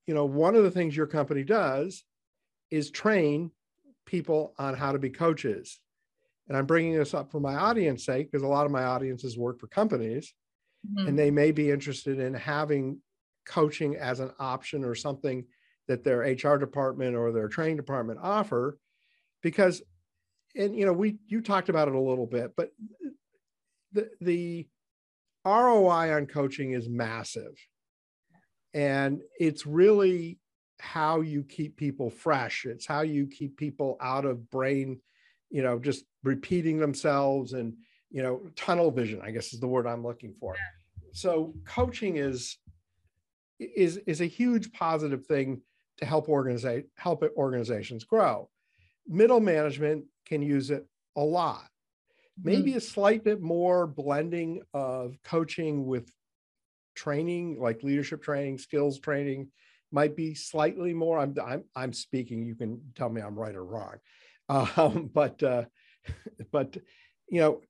you 0.06 0.14
know, 0.14 0.24
one 0.24 0.56
of 0.56 0.64
the 0.64 0.70
things 0.70 0.96
your 0.96 1.06
company 1.06 1.44
does 1.44 2.04
is 2.70 2.90
train 2.90 3.50
people 4.06 4.54
on 4.58 4.74
how 4.74 4.92
to 4.92 4.98
be 4.98 5.10
coaches. 5.10 5.80
And 6.48 6.56
I'm 6.56 6.66
bringing 6.66 6.94
this 6.94 7.14
up 7.14 7.30
for 7.30 7.40
my 7.40 7.54
audience 7.54 8.04
sake 8.04 8.30
because 8.30 8.42
a 8.42 8.48
lot 8.48 8.66
of 8.66 8.72
my 8.72 8.84
audiences 8.84 9.38
work 9.38 9.60
for 9.60 9.68
companies 9.68 10.34
mm-hmm. 10.86 11.08
and 11.08 11.18
they 11.18 11.30
may 11.30 11.52
be 11.52 11.70
interested 11.70 12.18
in 12.18 12.34
having 12.34 12.98
coaching 13.46 13.96
as 13.96 14.20
an 14.20 14.32
option 14.38 14.84
or 14.84 14.94
something 14.94 15.44
that 15.88 16.04
their 16.04 16.20
HR 16.20 16.58
department 16.58 17.16
or 17.16 17.32
their 17.32 17.48
training 17.48 17.76
department 17.76 18.18
offer 18.22 18.78
because 19.42 19.82
and 20.56 20.76
you 20.76 20.86
know 20.86 20.92
we 20.92 21.18
you 21.26 21.40
talked 21.40 21.68
about 21.68 21.88
it 21.88 21.94
a 21.94 22.00
little 22.00 22.26
bit 22.26 22.52
but 22.56 22.70
the 23.92 24.08
the 24.20 24.66
ROI 25.44 26.14
on 26.14 26.26
coaching 26.26 26.72
is 26.72 26.88
massive 26.88 27.54
and 28.74 29.20
it's 29.38 29.66
really 29.66 30.38
how 30.82 31.20
you 31.20 31.44
keep 31.44 31.76
people 31.76 32.10
fresh. 32.10 32.64
It's 32.64 32.86
how 32.86 33.02
you 33.02 33.28
keep 33.28 33.56
people 33.56 33.96
out 34.00 34.24
of 34.24 34.50
brain, 34.50 35.00
you 35.48 35.62
know, 35.62 35.78
just 35.78 36.04
repeating 36.24 36.78
themselves 36.78 37.52
and, 37.52 37.74
you 38.10 38.22
know, 38.22 38.42
tunnel 38.56 38.90
vision, 38.90 39.20
I 39.22 39.30
guess 39.30 39.52
is 39.52 39.60
the 39.60 39.68
word 39.68 39.86
I'm 39.86 40.02
looking 40.02 40.34
for. 40.34 40.56
So 41.12 41.54
coaching 41.64 42.16
is 42.16 42.58
is 43.60 43.98
is 43.98 44.20
a 44.20 44.26
huge 44.26 44.72
positive 44.72 45.24
thing 45.26 45.62
to 45.98 46.04
help 46.04 46.28
organize 46.28 46.66
help 46.96 47.22
organizations 47.36 48.02
grow. 48.02 48.48
Middle 49.06 49.40
management 49.40 50.04
can 50.26 50.42
use 50.42 50.70
it 50.70 50.86
a 51.16 51.22
lot. 51.22 51.66
Maybe 52.42 52.70
mm-hmm. 52.70 52.78
a 52.78 52.80
slight 52.80 53.24
bit 53.24 53.42
more 53.42 53.86
blending 53.86 54.62
of 54.72 55.16
coaching 55.24 55.84
with 55.84 56.10
training, 56.94 57.60
like 57.60 57.82
leadership 57.82 58.22
training, 58.22 58.58
skills 58.58 58.98
training, 58.98 59.48
might 59.90 60.16
be 60.16 60.34
slightly 60.34 60.94
more. 60.94 61.18
I'm 61.18 61.34
I'm 61.44 61.64
I'm 61.76 61.92
speaking. 61.92 62.44
You 62.44 62.54
can 62.54 62.80
tell 62.94 63.10
me 63.10 63.20
I'm 63.20 63.38
right 63.38 63.54
or 63.54 63.64
wrong, 63.64 63.96
um, 64.48 65.10
but 65.14 65.42
uh, 65.42 65.64
but 66.52 66.76
you 67.28 67.40
know, 67.40 67.60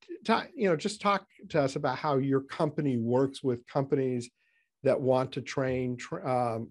you 0.54 0.68
know, 0.68 0.76
just 0.76 1.00
talk 1.00 1.24
to 1.50 1.60
us 1.60 1.76
about 1.76 1.96
how 1.96 2.16
your 2.16 2.40
company 2.40 2.96
works 2.96 3.42
with 3.42 3.66
companies 3.66 4.28
that 4.82 5.00
want 5.00 5.32
to 5.32 5.40
train 5.40 5.96
um, 6.24 6.70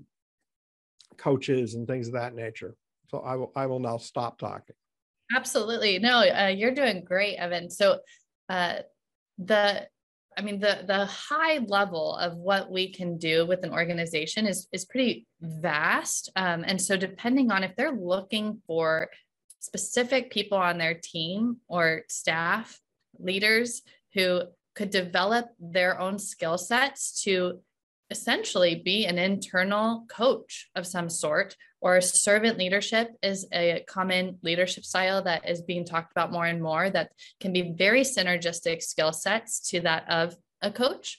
coaches 1.18 1.76
and 1.76 1.88
things 1.88 2.08
of 2.08 2.14
that 2.14 2.36
nature. 2.36 2.76
So 3.12 3.20
I 3.20 3.36
will 3.36 3.52
I 3.56 3.66
will 3.68 3.80
now 3.80 3.98
stop 3.98 4.40
talking. 4.40 4.76
Absolutely, 5.36 6.00
no, 6.00 6.20
uh, 6.20 6.48
you're 6.48 6.74
doing 6.74 7.04
great, 7.04 7.36
Evan. 7.36 7.70
So 7.70 8.00
uh, 8.50 8.80
the 9.38 9.88
I 10.38 10.42
mean, 10.42 10.60
the 10.60 10.84
the 10.88 11.06
high 11.06 11.60
level 11.60 12.16
of 12.16 12.36
what 12.38 12.72
we 12.72 12.92
can 12.92 13.18
do 13.18 13.46
with 13.46 13.64
an 13.64 13.74
organization 13.74 14.48
is 14.48 14.68
is 14.72 14.86
pretty 14.86 15.28
vast. 15.42 16.32
Um, 16.36 16.64
and 16.66 16.82
so, 16.82 16.96
depending 16.96 17.52
on 17.52 17.64
if 17.64 17.76
they're 17.76 17.92
looking 17.92 18.62
for 18.66 19.10
specific 19.60 20.32
people 20.32 20.58
on 20.58 20.78
their 20.78 20.96
team 20.96 21.58
or 21.68 22.04
staff 22.08 22.80
leaders 23.20 23.82
who 24.14 24.42
could 24.74 24.90
develop 24.90 25.50
their 25.60 26.00
own 26.00 26.18
skill 26.18 26.58
sets 26.58 27.22
to 27.24 27.60
essentially 28.10 28.76
be 28.84 29.06
an 29.06 29.18
internal 29.18 30.06
coach 30.10 30.70
of 30.76 30.88
some 30.88 31.10
sort 31.10 31.56
or 31.82 32.00
servant 32.00 32.58
leadership 32.58 33.10
is 33.24 33.48
a 33.52 33.84
common 33.88 34.38
leadership 34.44 34.86
style 34.86 35.24
that 35.24 35.50
is 35.50 35.62
being 35.64 35.84
talked 35.84 36.12
about 36.12 36.32
more 36.32 36.46
and 36.46 36.62
more 36.62 36.90
that 36.90 37.12
can 37.40 37.52
be 37.52 37.74
very 37.76 38.02
synergistic 38.02 38.84
skill 38.84 39.12
sets 39.12 39.70
to 39.72 39.82
that 39.82 40.08
of 40.08 40.36
a 40.62 40.72
coach. 40.72 41.18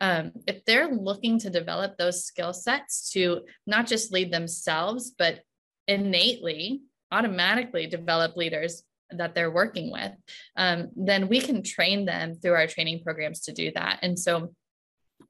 Um, 0.00 0.32
if 0.46 0.64
they're 0.64 0.92
looking 0.92 1.38
to 1.40 1.50
develop 1.50 1.96
those 1.96 2.24
skill 2.24 2.52
sets 2.52 3.10
to 3.12 3.40
not 3.66 3.86
just 3.86 4.12
lead 4.12 4.30
themselves, 4.30 5.12
but 5.16 5.40
innately, 5.88 6.82
automatically 7.10 7.86
develop 7.86 8.36
leaders 8.36 8.82
that 9.10 9.34
they're 9.34 9.50
working 9.50 9.90
with, 9.90 10.12
um, 10.56 10.90
then 10.94 11.28
we 11.28 11.40
can 11.40 11.62
train 11.62 12.04
them 12.04 12.34
through 12.34 12.54
our 12.54 12.66
training 12.66 13.02
programs 13.02 13.40
to 13.40 13.52
do 13.52 13.70
that. 13.74 13.98
And 14.02 14.18
so, 14.18 14.54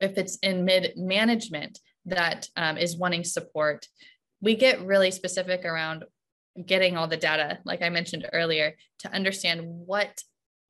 if 0.01 0.19
it's 0.19 0.37
in 0.39 0.65
mid 0.65 0.95
management 0.97 1.79
that 2.07 2.49
um, 2.57 2.77
is 2.77 2.97
wanting 2.97 3.23
support, 3.25 3.87
we 4.43 4.55
get 4.55 4.85
really 4.85 5.11
specific 5.11 5.65
around 5.65 6.05
getting 6.67 6.99
all 6.99 7.09
the 7.09 7.17
data 7.17 7.59
like 7.65 7.81
i 7.81 7.89
mentioned 7.89 8.29
earlier 8.33 8.75
to 8.99 9.11
understand 9.15 9.63
what 9.65 10.23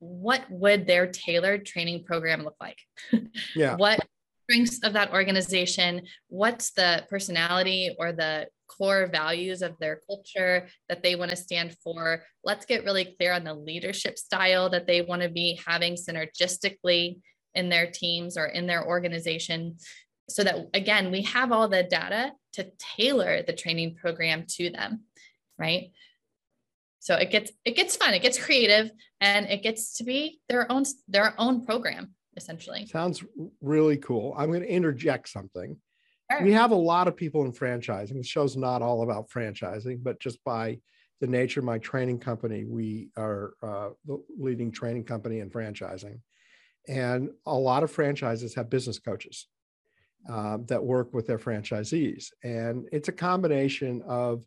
what 0.02 0.42
would 0.50 0.84
their 0.84 1.06
tailored 1.06 1.64
training 1.64 2.02
program 2.02 2.42
look 2.42 2.56
like? 2.60 2.78
Yeah. 3.54 3.76
What 3.76 4.00
strengths 4.42 4.80
of 4.82 4.94
that 4.94 5.12
organization 5.12 6.02
what's 6.28 6.72
the 6.72 7.06
personality 7.08 7.94
or 7.98 8.10
the 8.12 8.48
core 8.66 9.06
values 9.06 9.62
of 9.62 9.78
their 9.78 10.00
culture 10.06 10.66
that 10.88 11.02
they 11.02 11.14
want 11.14 11.30
to 11.30 11.36
stand 11.36 11.76
for? 11.84 12.24
Let's 12.42 12.66
get 12.66 12.84
really 12.84 13.14
clear 13.16 13.32
on 13.32 13.44
the 13.44 13.54
leadership 13.54 14.18
style 14.18 14.68
that 14.70 14.88
they 14.88 15.02
want 15.02 15.22
to 15.22 15.28
be 15.28 15.60
having 15.64 15.94
synergistically 15.94 17.20
in 17.54 17.68
their 17.68 17.88
teams 17.88 18.36
or 18.36 18.46
in 18.46 18.66
their 18.66 18.84
organization 18.84 19.76
so 20.34 20.44
that 20.44 20.68
again 20.74 21.10
we 21.10 21.22
have 21.22 21.52
all 21.52 21.68
the 21.68 21.82
data 21.82 22.32
to 22.52 22.70
tailor 22.78 23.42
the 23.42 23.52
training 23.52 23.94
program 23.94 24.44
to 24.46 24.70
them 24.70 25.04
right? 25.62 25.92
So 26.98 27.14
it 27.16 27.30
gets 27.30 27.52
it 27.64 27.76
gets 27.76 27.96
fun 27.96 28.14
it 28.14 28.22
gets 28.22 28.42
creative 28.42 28.90
and 29.20 29.46
it 29.46 29.62
gets 29.62 29.96
to 29.98 30.04
be 30.04 30.40
their 30.48 30.70
own 30.70 30.84
their 31.08 31.34
own 31.38 31.64
program 31.64 32.14
essentially. 32.36 32.86
Sounds 32.86 33.22
really 33.60 33.98
cool. 33.98 34.34
I'm 34.36 34.48
going 34.50 34.62
to 34.62 34.70
interject 34.70 35.28
something. 35.28 35.76
Sure. 36.30 36.42
we 36.44 36.52
have 36.52 36.70
a 36.70 36.76
lot 36.76 37.08
of 37.08 37.16
people 37.16 37.44
in 37.44 37.52
franchising. 37.52 38.14
The 38.14 38.22
show's 38.22 38.56
not 38.56 38.82
all 38.82 39.02
about 39.02 39.30
franchising 39.30 40.02
but 40.02 40.20
just 40.20 40.42
by 40.44 40.78
the 41.20 41.26
nature 41.26 41.60
of 41.60 41.66
my 41.66 41.78
training 41.78 42.18
company 42.18 42.64
we 42.64 43.10
are 43.16 43.52
uh, 43.62 43.90
the 44.06 44.22
leading 44.38 44.72
training 44.72 45.04
company 45.04 45.40
in 45.40 45.50
franchising. 45.50 46.20
And 46.88 47.30
a 47.46 47.54
lot 47.54 47.84
of 47.84 47.92
franchises 47.92 48.56
have 48.56 48.70
business 48.70 48.98
coaches 48.98 49.46
um, 50.28 50.64
that 50.66 50.82
work 50.82 51.12
with 51.12 51.26
their 51.26 51.38
franchisees. 51.38 52.30
And 52.42 52.88
it's 52.92 53.08
a 53.08 53.12
combination 53.12 54.02
of 54.06 54.44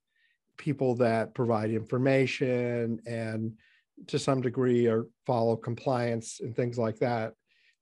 people 0.58 0.96
that 0.96 1.34
provide 1.34 1.72
information 1.72 3.00
and 3.06 3.54
to 4.08 4.20
some 4.20 4.42
degree 4.42 4.88
or 4.88 5.08
follow 5.26 5.56
compliance 5.56 6.40
and 6.42 6.56
things 6.56 6.78
like 6.78 7.00
that. 7.00 7.34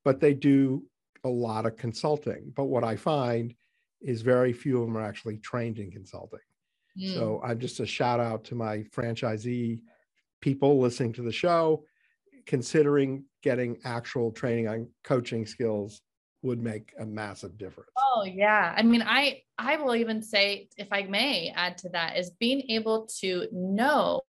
But 0.03 0.19
they 0.19 0.33
do 0.33 0.83
a 1.23 1.29
lot 1.29 1.65
of 1.65 1.77
consulting. 1.77 2.51
But 2.55 2.65
what 2.65 2.83
I 2.83 2.95
find 2.95 3.53
is 4.01 4.21
very 4.21 4.53
few 4.53 4.81
of 4.81 4.87
them 4.87 4.97
are 4.97 5.03
actually 5.03 5.37
trained 5.37 5.79
in 5.79 5.91
consulting. 5.91 6.39
Mm. 6.99 7.13
So 7.13 7.41
I'm 7.43 7.59
just 7.59 7.79
a 7.79 7.85
shout 7.85 8.19
out 8.19 8.43
to 8.45 8.55
my 8.55 8.79
franchisee 8.95 9.79
people 10.41 10.79
listening 10.79 11.13
to 11.13 11.21
the 11.21 11.31
show, 11.31 11.85
considering 12.45 13.23
getting 13.41 13.77
actual 13.85 14.31
training 14.31 14.67
on 14.67 14.87
coaching 15.03 15.45
skills 15.45 16.01
would 16.43 16.61
make 16.61 16.93
a 16.99 17.05
massive 17.05 17.57
difference. 17.57 17.89
Oh 17.97 18.23
yeah. 18.23 18.73
I 18.77 18.83
mean, 18.83 19.01
I 19.01 19.41
I 19.57 19.77
will 19.77 19.95
even 19.95 20.21
say 20.21 20.69
if 20.77 20.87
I 20.91 21.03
may 21.03 21.51
add 21.55 21.77
to 21.79 21.89
that 21.89 22.17
is 22.17 22.29
being 22.31 22.69
able 22.69 23.07
to 23.21 23.47
know 23.51 24.21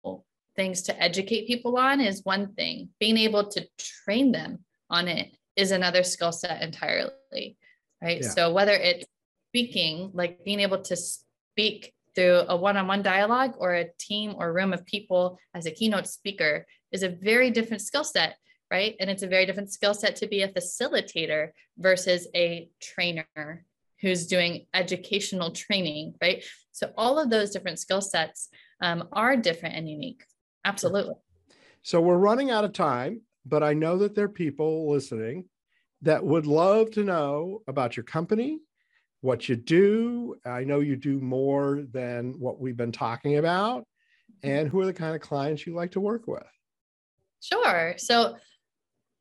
things 0.56 0.84
to 0.84 1.04
educate 1.04 1.47
people 1.47 1.78
on 1.78 1.99
is 1.99 2.21
one 2.23 2.54
thing. 2.54 2.89
Being 2.99 3.17
able 3.17 3.47
to 3.49 3.67
train 4.06 4.32
them 4.32 4.60
on 4.89 5.08
it 5.08 5.36
is 5.56 5.71
another 5.71 6.04
skill 6.04 6.32
set 6.32 6.62
entirely. 6.62 7.58
Right? 8.02 8.21
Yeah. 8.21 8.30
So 8.30 8.54
whether 8.54 8.73
it's 8.73 9.06
speaking, 9.49 10.12
like 10.13 10.43
being 10.45 10.60
able 10.60 10.82
to 10.82 10.95
speak 10.95 11.93
through 12.15 12.43
a 12.47 12.56
one-on-one 12.56 13.02
dialogue 13.02 13.56
or 13.58 13.73
a 13.73 13.89
team 13.99 14.36
or 14.38 14.54
room 14.54 14.73
of 14.73 14.86
people 14.86 15.39
as 15.56 15.65
a 15.65 15.71
keynote 15.71 16.08
speaker 16.08 16.65
is 16.91 17.02
a 17.02 17.10
very 17.10 17.49
different 17.49 17.82
skill 17.82 18.04
set 18.04 18.38
right? 18.73 18.95
And 18.99 19.07
it's 19.07 19.21
a 19.21 19.27
very 19.27 19.45
different 19.45 19.71
skill 19.71 19.93
set 19.93 20.15
to 20.15 20.27
be 20.27 20.41
a 20.41 20.47
facilitator 20.47 21.49
versus 21.77 22.27
a 22.36 22.71
trainer 22.81 23.65
who's 24.01 24.25
doing 24.25 24.65
educational 24.73 25.51
training, 25.51 26.15
right? 26.19 26.43
So 26.71 26.91
all 26.97 27.19
of 27.19 27.29
those 27.29 27.51
different 27.51 27.77
skill 27.77 28.01
sets 28.01 28.49
um, 28.81 29.07
are 29.12 29.38
different 29.38 29.75
and 29.75 29.88
unique. 29.88 30.25
Absolutely. 30.65 31.13
So 31.83 32.01
we're 32.01 32.17
running 32.17 32.49
out 32.49 32.65
of 32.65 32.73
time, 32.73 33.21
but 33.45 33.62
I 33.62 33.73
know 33.73 33.99
that 33.99 34.15
there 34.15 34.25
are 34.25 34.29
people 34.29 34.89
listening 34.89 35.45
that 36.01 36.25
would 36.25 36.47
love 36.47 36.89
to 36.91 37.03
know 37.03 37.62
about 37.67 37.95
your 37.95 38.05
company, 38.05 38.59
what 39.21 39.47
you 39.47 39.55
do. 39.55 40.36
I 40.47 40.63
know 40.63 40.79
you 40.79 40.95
do 40.95 41.19
more 41.19 41.83
than 41.91 42.39
what 42.39 42.59
we've 42.59 42.75
been 42.75 42.91
talking 42.91 43.38
about, 43.38 43.86
and 44.41 44.67
who 44.67 44.81
are 44.81 44.88
the 44.88 44.93
kind 44.93 45.15
of 45.15 45.21
clients 45.21 45.67
you 45.67 45.75
like 45.75 45.91
to 45.91 45.99
work 45.99 46.25
with. 46.25 46.43
Sure. 47.39 47.93
So 47.97 48.36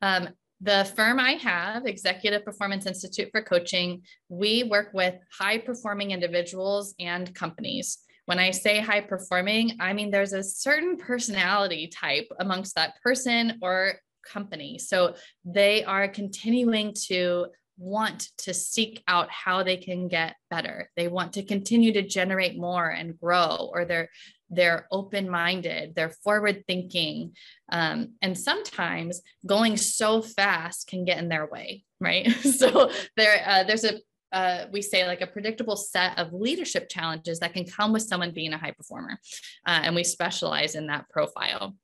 um, 0.03 0.29
the 0.61 0.89
firm 0.97 1.19
I 1.19 1.33
have, 1.33 1.87
Executive 1.87 2.45
Performance 2.45 2.87
Institute 2.87 3.31
for 3.33 3.43
Coaching, 3.43 4.03
we 4.29 4.65
work 4.65 4.91
with 4.93 5.15
high 5.37 5.59
performing 5.59 6.13
individuals 6.13 6.95
and 7.01 7.35
companies. 7.35 7.99
When 8.27 8.39
I 8.39 8.53
say 8.53 8.79
high 8.79 9.01
performing, 9.01 9.73
I 9.81 9.93
mean 9.93 10.11
there's 10.11 10.33
a 10.33 10.43
certain 10.45 10.97
personality 10.97 11.89
type 11.89 12.29
amongst 12.39 12.77
that 12.77 12.95
person 13.03 13.59
or 13.61 13.95
company. 14.25 14.79
So 14.79 15.17
they 15.45 15.83
are 15.83 16.07
continuing 16.07 16.95
to 17.09 17.47
want 17.79 18.29
to 18.39 18.55
seek 18.55 19.03
out 19.09 19.31
how 19.31 19.63
they 19.63 19.77
can 19.77 20.09
get 20.09 20.37
better. 20.51 20.91
They 20.97 21.09
want 21.09 21.33
to 21.35 21.43
continue 21.43 21.93
to 21.95 22.03
generate 22.03 22.57
more 22.57 22.89
and 22.89 23.19
grow, 23.19 23.71
or 23.73 23.85
they're 23.85 24.09
they're 24.53 24.87
open 24.91 25.29
minded, 25.29 25.95
they're 25.95 26.11
forward 26.11 26.65
thinking. 26.67 27.35
Um, 27.71 28.13
and 28.21 28.39
sometimes 28.39 29.23
going 29.47 29.77
so 29.79 30.21
fast 30.21 30.87
can 30.87 31.05
get 31.05 31.19
in 31.19 31.29
their 31.29 31.47
way, 31.47 31.85
right? 32.01 32.31
so 32.59 32.91
there, 33.17 33.43
uh, 33.47 33.65
there's 33.65 33.85
a, 33.85 33.99
uh, 34.31 34.67
we 34.71 34.83
say 34.83 35.07
like 35.07 35.23
a 35.23 35.27
predictable 35.27 35.77
set 35.77 36.19
of 36.19 36.33
leadership 36.33 36.89
challenges 36.89 37.41
that 37.41 37.55
can 37.55 37.65
come 37.65 37.93
with 37.93 38.03
someone 38.03 38.33
being 38.33 38.53
a 38.53 38.59
high 38.59 38.71
performer. 38.73 39.19
Uh, 39.67 39.81
and 39.85 39.95
we 39.95 40.05
specialize 40.05 40.75
in 40.75 40.87
that 40.87 41.09
profile 41.09 41.75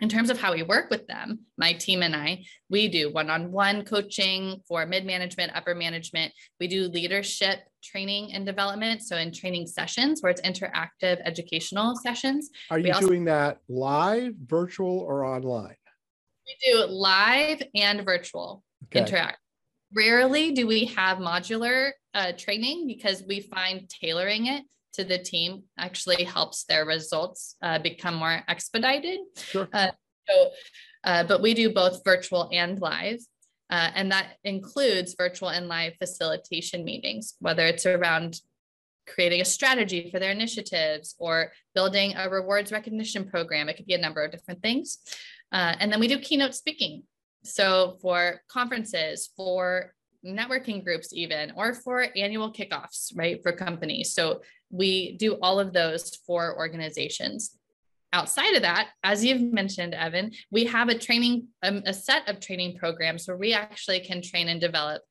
in 0.00 0.08
terms 0.08 0.30
of 0.30 0.40
how 0.40 0.52
we 0.52 0.62
work 0.62 0.90
with 0.90 1.06
them, 1.06 1.40
my 1.58 1.72
team 1.74 2.02
and 2.02 2.16
I, 2.16 2.44
we 2.68 2.88
do 2.88 3.12
one 3.12 3.28
on 3.28 3.52
one 3.52 3.84
coaching 3.84 4.60
for 4.66 4.86
mid 4.86 5.04
management, 5.04 5.52
upper 5.54 5.74
management. 5.74 6.32
We 6.58 6.68
do 6.68 6.88
leadership 6.88 7.60
training 7.82 8.32
and 8.32 8.46
development. 8.46 9.02
So, 9.02 9.16
in 9.16 9.32
training 9.32 9.66
sessions 9.66 10.22
where 10.22 10.30
it's 10.30 10.40
interactive 10.40 11.20
educational 11.24 11.96
sessions. 11.96 12.50
Are 12.70 12.78
you 12.78 12.92
also, 12.92 13.08
doing 13.08 13.24
that 13.26 13.58
live, 13.68 14.34
virtual, 14.46 15.00
or 15.00 15.24
online? 15.24 15.76
We 16.46 16.72
do 16.72 16.84
live 16.86 17.62
and 17.74 18.04
virtual 18.04 18.64
okay. 18.86 19.00
interact. 19.00 19.38
Rarely 19.94 20.52
do 20.52 20.66
we 20.66 20.86
have 20.86 21.18
modular 21.18 21.90
uh, 22.14 22.32
training 22.36 22.86
because 22.86 23.22
we 23.26 23.40
find 23.40 23.88
tailoring 23.88 24.46
it 24.46 24.64
to 24.94 25.04
the 25.04 25.18
team 25.18 25.62
actually 25.78 26.24
helps 26.24 26.64
their 26.64 26.84
results 26.84 27.56
uh, 27.62 27.78
become 27.78 28.14
more 28.14 28.42
expedited. 28.48 29.20
Sure. 29.36 29.68
Uh, 29.72 29.90
so, 30.28 30.50
uh, 31.04 31.24
but 31.24 31.42
we 31.42 31.54
do 31.54 31.72
both 31.72 32.02
virtual 32.04 32.48
and 32.52 32.80
live. 32.80 33.18
Uh, 33.70 33.90
and 33.94 34.10
that 34.10 34.32
includes 34.42 35.14
virtual 35.16 35.48
and 35.48 35.68
live 35.68 35.94
facilitation 35.98 36.84
meetings, 36.84 37.34
whether 37.38 37.64
it's 37.66 37.86
around 37.86 38.40
creating 39.06 39.40
a 39.40 39.44
strategy 39.44 40.10
for 40.10 40.18
their 40.18 40.32
initiatives 40.32 41.14
or 41.18 41.52
building 41.74 42.14
a 42.16 42.28
rewards 42.28 42.72
recognition 42.72 43.28
program. 43.28 43.68
It 43.68 43.76
could 43.76 43.86
be 43.86 43.94
a 43.94 43.98
number 43.98 44.24
of 44.24 44.32
different 44.32 44.60
things. 44.60 44.98
Uh, 45.52 45.74
and 45.78 45.92
then 45.92 46.00
we 46.00 46.08
do 46.08 46.18
keynote 46.18 46.54
speaking. 46.54 47.04
So 47.44 47.96
for 48.02 48.42
conferences, 48.48 49.30
for 49.36 49.94
networking 50.24 50.84
groups, 50.84 51.12
even, 51.12 51.52
or 51.56 51.74
for 51.74 52.06
annual 52.16 52.52
kickoffs, 52.52 53.12
right, 53.16 53.42
for 53.42 53.52
companies. 53.52 54.12
So 54.12 54.42
we 54.70 55.16
do 55.16 55.34
all 55.42 55.58
of 55.58 55.72
those 55.72 56.16
for 56.26 56.56
organizations. 56.56 57.56
Outside 58.12 58.54
of 58.54 58.62
that, 58.62 58.88
as 59.04 59.24
you've 59.24 59.52
mentioned, 59.52 59.94
Evan, 59.94 60.32
we 60.50 60.64
have 60.64 60.88
a 60.88 60.98
training, 60.98 61.48
um, 61.62 61.82
a 61.86 61.94
set 61.94 62.28
of 62.28 62.40
training 62.40 62.76
programs 62.76 63.26
where 63.26 63.36
we 63.36 63.52
actually 63.54 64.00
can 64.00 64.20
train 64.20 64.48
and 64.48 64.60
develop 64.60 65.02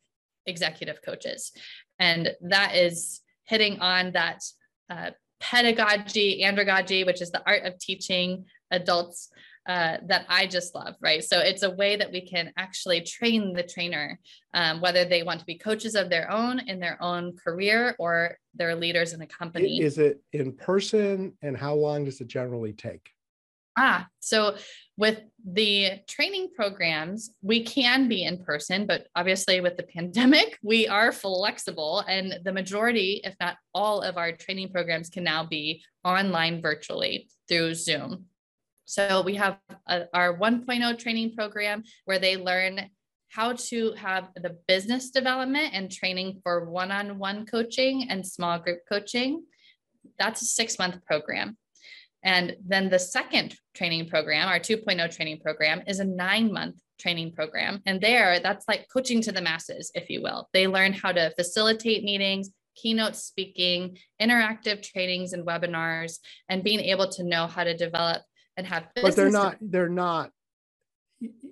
executive 0.46 1.02
coaches. 1.02 1.52
And 1.98 2.34
that 2.42 2.76
is 2.76 3.22
hitting 3.46 3.80
on 3.80 4.14
that 4.14 4.44
uh, 4.90 5.12
pedagogy, 5.40 6.42
andragogy, 6.44 7.06
which 7.06 7.22
is 7.22 7.32
the 7.32 7.44
art 7.46 7.66
of 7.66 7.80
teaching 7.80 8.46
adults 8.72 9.30
uh, 9.70 9.98
that 10.08 10.26
I 10.28 10.48
just 10.48 10.74
love, 10.74 10.96
right? 11.00 11.24
So 11.24 11.38
it's 11.38 11.62
a 11.62 11.70
way 11.70 11.96
that 11.96 12.12
we 12.12 12.22
can 12.22 12.52
actually 12.58 13.02
train 13.02 13.54
the 13.54 13.62
trainer, 13.62 14.20
um, 14.56 14.82
whether 14.82 15.06
they 15.06 15.22
want 15.22 15.40
to 15.42 15.46
be 15.46 15.60
coaches 15.60 15.94
of 15.94 16.10
their 16.10 16.32
own 16.32 16.68
in 16.68 16.80
their 16.80 16.98
own 17.00 17.38
career 17.38 17.96
or 18.00 18.36
they're 18.56 18.76
leaders 18.76 19.14
in 19.14 19.22
a 19.22 19.28
company. 19.28 19.80
Is 19.80 20.00
it 20.00 20.24
in 20.34 20.54
person 20.54 21.38
and 21.44 21.56
how 21.56 21.76
long 21.76 22.06
does 22.06 22.20
it 22.20 22.28
generally 22.28 22.74
take? 22.74 23.12
Ah, 23.78 24.08
so 24.20 24.58
with 24.98 25.20
the 25.46 26.00
training 26.08 26.50
programs, 26.56 27.30
we 27.44 27.64
can 27.64 28.10
be 28.10 28.24
in 28.24 28.44
person, 28.44 28.88
but 28.88 29.06
obviously 29.16 29.62
with 29.62 29.78
the 29.78 29.84
pandemic, 29.84 30.58
we 30.64 30.88
are 30.88 31.12
flexible. 31.12 32.04
And 32.08 32.40
the 32.44 32.52
majority, 32.52 33.22
if 33.24 33.36
not 33.40 33.58
all, 33.76 34.02
of 34.02 34.18
our 34.18 34.32
training 34.32 34.72
programs 34.72 35.10
can 35.10 35.24
now 35.24 35.46
be 35.46 35.84
online 36.04 36.60
virtually 36.60 37.30
through 37.48 37.76
Zoom. 37.76 38.26
So 38.90 39.22
we 39.22 39.36
have 39.36 39.60
a, 39.88 40.06
our 40.16 40.36
1.0 40.36 40.98
training 40.98 41.36
program 41.36 41.84
where 42.06 42.18
they 42.18 42.38
learn 42.38 42.90
how 43.28 43.54
to 43.54 43.94
have 43.94 44.30
the 44.36 44.58
business 44.68 45.12
development 45.12 45.76
and 45.76 45.92
training 45.92 46.42
for 46.42 46.68
one-on-one 46.68 47.46
coaching 47.46 48.08
and 48.10 48.26
small 48.26 48.58
group 48.58 48.80
coaching. 48.90 49.44
That's 50.18 50.42
a 50.42 50.46
six-month 50.46 51.06
program. 51.06 51.56
And 52.24 52.56
then 52.66 52.90
the 52.90 52.98
second 52.98 53.56
training 53.76 54.10
program, 54.10 54.48
our 54.48 54.60
2.0 54.60 55.16
training 55.16 55.42
program, 55.42 55.84
is 55.86 56.00
a 56.00 56.06
nine 56.06 56.52
month 56.52 56.78
training 57.00 57.34
program. 57.34 57.84
And 57.86 58.02
there, 58.02 58.40
that's 58.40 58.68
like 58.68 58.88
coaching 58.92 59.22
to 59.22 59.32
the 59.32 59.44
masses, 59.44 59.92
if 59.94 60.10
you 60.10 60.24
will. 60.24 60.50
They 60.52 60.66
learn 60.66 60.94
how 60.94 61.12
to 61.12 61.32
facilitate 61.38 62.04
meetings, 62.04 62.50
keynote 62.76 63.16
speaking, 63.16 64.00
interactive 64.20 64.82
trainings 64.82 65.34
and 65.34 65.46
webinars, 65.46 66.18
and 66.50 66.64
being 66.64 66.80
able 66.80 67.08
to 67.10 67.24
know 67.24 67.46
how 67.46 67.64
to 67.64 67.78
develop 67.78 68.24
and 68.60 68.68
have 68.68 68.84
but 69.02 69.16
they're 69.16 69.32
not 69.32 69.58
they're 69.62 69.90
not 69.90 70.32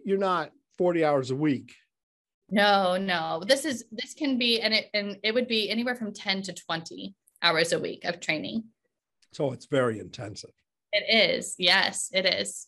you're 0.06 0.18
not 0.18 0.52
40 0.78 1.04
hours 1.04 1.32
a 1.32 1.36
week 1.36 1.74
No, 2.50 2.96
no. 2.98 3.44
This 3.46 3.66
is 3.66 3.84
this 3.92 4.14
can 4.14 4.38
be 4.38 4.62
and 4.62 4.74
it 4.74 4.86
and 4.94 5.18
it 5.24 5.34
would 5.34 5.48
be 5.48 5.70
anywhere 5.70 5.96
from 5.96 6.14
10 6.14 6.44
to 6.44 6.54
20 6.54 7.14
hours 7.42 7.74
a 7.74 7.80
week 7.80 8.06
of 8.06 8.20
training. 8.20 8.64
So 9.34 9.52
it's 9.52 9.66
very 9.66 10.00
intensive. 10.00 10.52
It 10.94 11.06
is. 11.36 11.56
Yes, 11.58 12.10
it 12.14 12.26
is. 12.26 12.68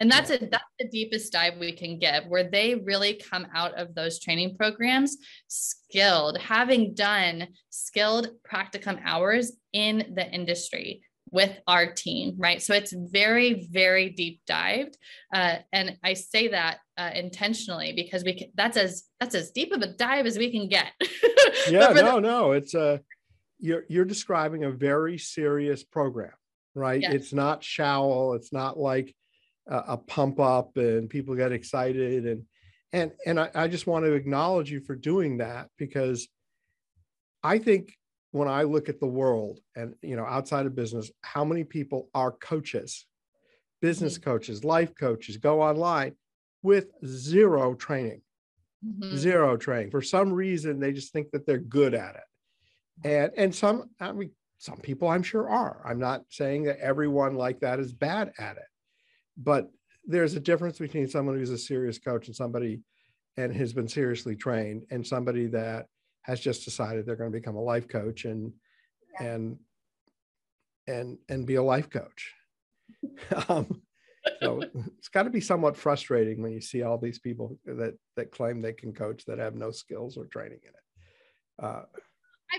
And 0.00 0.10
that's 0.10 0.30
it. 0.30 0.50
That's 0.50 0.64
the 0.78 0.88
deepest 0.88 1.30
dive 1.30 1.58
we 1.60 1.72
can 1.72 1.98
give, 1.98 2.24
where 2.26 2.48
they 2.48 2.74
really 2.74 3.20
come 3.30 3.46
out 3.54 3.74
of 3.74 3.94
those 3.94 4.18
training 4.18 4.56
programs 4.56 5.18
skilled, 5.46 6.38
having 6.38 6.94
done 6.94 7.48
skilled 7.68 8.30
practicum 8.50 8.98
hours 9.04 9.52
in 9.74 10.14
the 10.16 10.26
industry 10.32 11.02
with 11.30 11.58
our 11.66 11.92
team, 11.92 12.34
right? 12.38 12.60
So 12.60 12.74
it's 12.74 12.92
very, 12.92 13.68
very 13.70 14.10
deep 14.10 14.40
dived, 14.46 14.98
uh, 15.34 15.56
and 15.72 15.96
I 16.02 16.14
say 16.14 16.48
that 16.48 16.78
uh, 16.96 17.10
intentionally 17.14 17.92
because 17.94 18.24
we 18.24 18.34
can, 18.34 18.48
that's 18.54 18.76
as 18.76 19.04
that's 19.20 19.34
as 19.34 19.50
deep 19.50 19.72
of 19.72 19.82
a 19.82 19.88
dive 19.88 20.26
as 20.26 20.38
we 20.38 20.50
can 20.50 20.68
get. 20.68 20.92
yeah, 21.68 21.88
no, 21.88 21.94
the- 21.94 22.20
no, 22.20 22.52
it's 22.52 22.74
a 22.74 22.80
uh, 22.80 22.98
you're 23.58 23.84
you're 23.88 24.04
describing 24.04 24.64
a 24.64 24.70
very 24.70 25.18
serious 25.18 25.84
program, 25.84 26.32
right? 26.74 27.02
It's 27.02 27.32
not 27.32 27.62
shallow. 27.62 28.32
It's 28.32 28.52
not 28.52 28.78
like 28.78 29.14
a, 29.70 29.96
pump 29.96 30.40
up 30.40 30.76
and 30.76 31.08
people 31.08 31.34
get 31.34 31.52
excited 31.52 32.26
and 32.26 32.44
and 32.92 33.12
and 33.24 33.38
I, 33.38 33.50
I 33.54 33.68
just 33.68 33.86
want 33.86 34.04
to 34.04 34.12
acknowledge 34.12 34.70
you 34.70 34.80
for 34.80 34.96
doing 34.96 35.38
that 35.38 35.68
because 35.78 36.28
I 37.42 37.58
think 37.58 37.94
when 38.32 38.48
I 38.48 38.62
look 38.62 38.88
at 38.88 39.00
the 39.00 39.06
world 39.06 39.60
and 39.76 39.94
you 40.02 40.16
know 40.16 40.24
outside 40.24 40.66
of 40.66 40.74
business, 40.74 41.10
how 41.22 41.44
many 41.44 41.64
people 41.64 42.08
are 42.14 42.32
coaches, 42.32 43.06
business 43.80 44.18
mm-hmm. 44.18 44.30
coaches, 44.30 44.64
life 44.64 44.94
coaches, 44.98 45.36
go 45.36 45.62
online 45.62 46.14
with 46.62 46.88
zero 47.04 47.74
training, 47.74 48.22
mm-hmm. 48.86 49.16
zero 49.16 49.56
training. 49.56 49.90
For 49.90 50.02
some 50.02 50.32
reason, 50.32 50.78
they 50.78 50.92
just 50.92 51.12
think 51.12 51.30
that 51.32 51.46
they're 51.46 51.58
good 51.58 51.94
at 51.94 52.16
it, 52.16 53.08
and 53.08 53.32
and 53.36 53.54
some 53.54 53.90
I 54.00 54.12
mean 54.12 54.30
some 54.58 54.78
people 54.78 55.08
I'm 55.08 55.22
sure 55.22 55.48
are. 55.48 55.82
I'm 55.84 55.98
not 55.98 56.22
saying 56.28 56.64
that 56.64 56.78
everyone 56.78 57.34
like 57.34 57.60
that 57.60 57.80
is 57.80 57.92
bad 57.92 58.32
at 58.38 58.56
it, 58.56 58.68
but 59.36 59.70
there's 60.06 60.34
a 60.34 60.40
difference 60.40 60.78
between 60.78 61.08
someone 61.08 61.36
who's 61.36 61.50
a 61.50 61.58
serious 61.58 61.98
coach 61.98 62.26
and 62.26 62.36
somebody 62.36 62.80
and 63.36 63.54
has 63.54 63.72
been 63.72 63.88
seriously 63.88 64.36
trained 64.36 64.84
and 64.90 65.06
somebody 65.06 65.46
that 65.46 65.86
has 66.22 66.40
just 66.40 66.64
decided 66.64 67.04
they're 67.06 67.16
going 67.16 67.32
to 67.32 67.38
become 67.38 67.56
a 67.56 67.62
life 67.62 67.88
coach 67.88 68.24
and 68.24 68.52
yeah. 69.20 69.26
and 69.26 69.58
and 70.86 71.18
and 71.28 71.46
be 71.46 71.56
a 71.56 71.62
life 71.62 71.90
coach 71.90 72.34
um, 73.48 73.82
so 74.42 74.62
it's 74.96 75.08
got 75.08 75.22
to 75.22 75.30
be 75.30 75.40
somewhat 75.40 75.76
frustrating 75.76 76.42
when 76.42 76.52
you 76.52 76.60
see 76.60 76.82
all 76.82 76.98
these 76.98 77.18
people 77.18 77.58
that 77.64 77.94
that 78.16 78.32
claim 78.32 78.60
they 78.60 78.72
can 78.72 78.92
coach 78.92 79.24
that 79.24 79.38
have 79.38 79.54
no 79.54 79.70
skills 79.70 80.16
or 80.16 80.26
training 80.26 80.60
in 80.62 80.70
it 80.70 81.64
uh, 81.64 81.82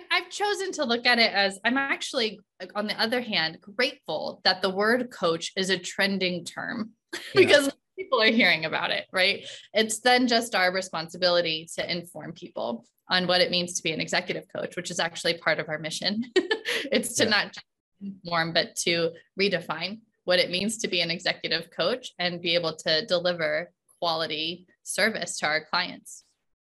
I've 0.10 0.30
chosen 0.30 0.72
to 0.74 0.86
look 0.86 1.06
at 1.06 1.20
it 1.20 1.34
as 1.34 1.60
I'm 1.66 1.78
actually, 1.78 2.40
on 2.76 2.88
the 2.88 3.00
other 3.02 3.22
hand, 3.22 3.60
grateful 3.62 4.42
that 4.44 4.62
the 4.62 4.70
word 4.70 5.10
coach 5.12 5.52
is 5.58 5.70
a 5.70 5.78
trending 5.78 6.46
term 6.46 6.92
because 7.36 7.68
yeah. 7.68 7.74
People 8.02 8.22
are 8.22 8.32
hearing 8.32 8.66
about 8.66 8.92
it, 8.92 9.06
right? 9.12 9.46
It's 9.74 10.00
then 10.00 10.28
just 10.28 10.56
our 10.56 10.74
responsibility 10.74 11.68
to 11.76 11.92
inform 11.92 12.34
people 12.34 12.86
on 13.10 13.28
what 13.28 13.42
it 13.42 13.52
means 13.52 13.76
to 13.76 13.84
be 13.84 13.92
an 13.92 14.02
executive 14.02 14.46
coach, 14.56 14.76
which 14.76 14.90
is 14.90 15.00
actually 15.00 15.36
part 15.36 15.60
of 15.60 15.70
our 15.70 15.78
mission. 15.78 16.24
it's 16.36 17.16
to 17.16 17.26
yeah. 17.26 17.30
not 17.30 17.58
inform, 18.02 18.54
but 18.54 18.76
to 18.76 19.12
redefine 19.40 20.00
what 20.24 20.40
it 20.40 20.50
means 20.50 20.78
to 20.80 20.88
be 20.88 21.02
an 21.02 21.12
executive 21.12 21.70
coach 21.72 22.12
and 22.20 22.42
be 22.42 22.56
able 22.56 22.76
to 22.76 23.06
deliver 23.06 23.72
quality 24.00 24.68
service 24.84 25.38
to 25.40 25.46
our 25.46 25.64
clients. 25.66 26.24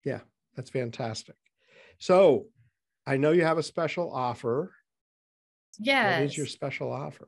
Yeah, 0.04 0.22
that's 0.56 0.70
fantastic. 0.70 1.36
So, 2.00 2.48
I 3.06 3.18
know 3.18 3.32
you 3.32 3.44
have 3.44 3.58
a 3.58 3.64
special 3.64 4.12
offer. 4.14 4.74
Yeah. 5.80 6.20
What 6.20 6.26
is 6.26 6.38
your 6.38 6.48
special 6.48 6.92
offer? 6.92 7.28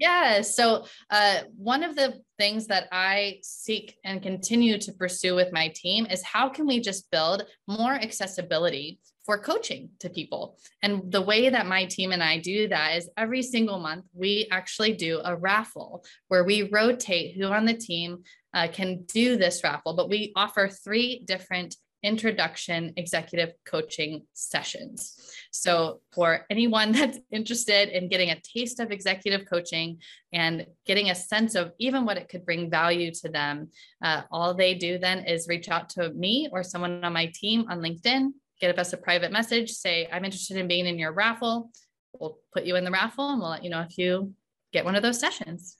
Yeah. 0.00 0.40
So, 0.40 0.86
uh, 1.10 1.40
one 1.56 1.84
of 1.84 1.94
the 1.94 2.14
things 2.38 2.68
that 2.68 2.88
I 2.90 3.40
seek 3.42 3.98
and 4.02 4.22
continue 4.22 4.78
to 4.78 4.92
pursue 4.94 5.34
with 5.34 5.52
my 5.52 5.68
team 5.76 6.06
is 6.06 6.24
how 6.24 6.48
can 6.48 6.66
we 6.66 6.80
just 6.80 7.10
build 7.10 7.44
more 7.68 7.92
accessibility 7.92 8.98
for 9.26 9.36
coaching 9.38 9.90
to 10.00 10.08
people? 10.08 10.58
And 10.82 11.12
the 11.12 11.20
way 11.20 11.50
that 11.50 11.66
my 11.66 11.84
team 11.84 12.12
and 12.12 12.22
I 12.22 12.38
do 12.38 12.66
that 12.68 12.96
is 12.96 13.10
every 13.18 13.42
single 13.42 13.78
month, 13.78 14.06
we 14.14 14.48
actually 14.50 14.94
do 14.94 15.20
a 15.22 15.36
raffle 15.36 16.02
where 16.28 16.44
we 16.44 16.70
rotate 16.70 17.36
who 17.36 17.44
on 17.44 17.66
the 17.66 17.74
team 17.74 18.24
uh, 18.54 18.68
can 18.72 19.04
do 19.04 19.36
this 19.36 19.62
raffle, 19.62 19.94
but 19.94 20.08
we 20.08 20.32
offer 20.34 20.68
three 20.68 21.22
different 21.26 21.76
introduction 22.02 22.92
executive 22.96 23.52
coaching 23.64 24.22
sessions. 24.32 25.16
So, 25.50 26.00
for 26.12 26.46
anyone 26.50 26.92
that's 26.98 27.18
interested 27.30 27.88
in 27.88 28.08
getting 28.08 28.30
a 28.30 28.40
taste 28.40 28.80
of 28.80 28.90
executive 28.90 29.46
coaching 29.48 29.98
and 30.32 30.66
getting 30.86 31.10
a 31.10 31.14
sense 31.14 31.54
of 31.54 31.72
even 31.78 32.04
what 32.04 32.16
it 32.16 32.28
could 32.28 32.44
bring 32.44 32.70
value 32.70 33.12
to 33.14 33.28
them, 33.28 33.68
uh, 34.02 34.22
all 34.30 34.54
they 34.54 34.74
do 34.74 34.98
then 34.98 35.24
is 35.24 35.48
reach 35.48 35.68
out 35.68 35.88
to 35.90 36.10
me 36.10 36.48
or 36.52 36.62
someone 36.62 37.04
on 37.04 37.12
my 37.12 37.30
team 37.34 37.66
on 37.68 37.80
LinkedIn, 37.80 38.30
get 38.60 38.78
us 38.78 38.92
a 38.92 38.96
private 38.96 39.32
message, 39.32 39.70
say, 39.70 40.08
I'm 40.12 40.24
interested 40.24 40.56
in 40.56 40.68
being 40.68 40.86
in 40.86 40.98
your 40.98 41.12
raffle. 41.12 41.70
We'll 42.18 42.38
put 42.52 42.64
you 42.64 42.76
in 42.76 42.84
the 42.84 42.90
raffle 42.90 43.30
and 43.30 43.40
we'll 43.40 43.50
let 43.50 43.64
you 43.64 43.70
know 43.70 43.82
if 43.82 43.96
you 43.96 44.34
get 44.72 44.84
one 44.84 44.96
of 44.96 45.02
those 45.02 45.20
sessions. 45.20 45.76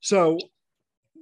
So, 0.00 0.38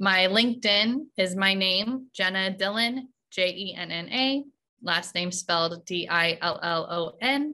My 0.01 0.29
LinkedIn 0.29 1.07
is 1.17 1.35
my 1.35 1.55
name, 1.55 2.07
Jenna 2.15 2.57
Dillon, 2.57 3.09
J 3.33 3.49
E 3.49 3.75
N 3.77 3.91
N 3.91 4.09
A, 4.13 4.45
last 4.81 5.13
name 5.17 5.33
spelled 5.33 5.85
D 5.87 6.09
I 6.09 6.39
L 6.41 6.61
L 6.63 6.87
O 6.89 7.17
N. 7.21 7.53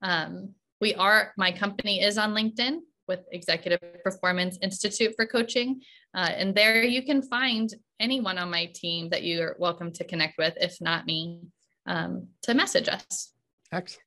Um, 0.00 0.54
we 0.80 0.94
are, 0.94 1.34
my 1.36 1.52
company 1.52 2.00
is 2.00 2.16
on 2.16 2.32
LinkedIn 2.32 2.78
with 3.06 3.20
Executive 3.32 3.80
Performance 4.02 4.58
Institute 4.62 5.12
for 5.14 5.26
Coaching. 5.26 5.82
Uh, 6.14 6.30
and 6.34 6.54
there 6.54 6.82
you 6.82 7.02
can 7.02 7.20
find 7.20 7.68
anyone 8.00 8.38
on 8.38 8.50
my 8.50 8.70
team 8.74 9.10
that 9.10 9.22
you're 9.22 9.54
welcome 9.58 9.92
to 9.92 10.04
connect 10.04 10.38
with, 10.38 10.54
if 10.58 10.80
not 10.80 11.04
me, 11.04 11.42
um, 11.86 12.28
to 12.44 12.54
message 12.54 12.88
us. 12.88 13.32
Excellent. 13.72 14.00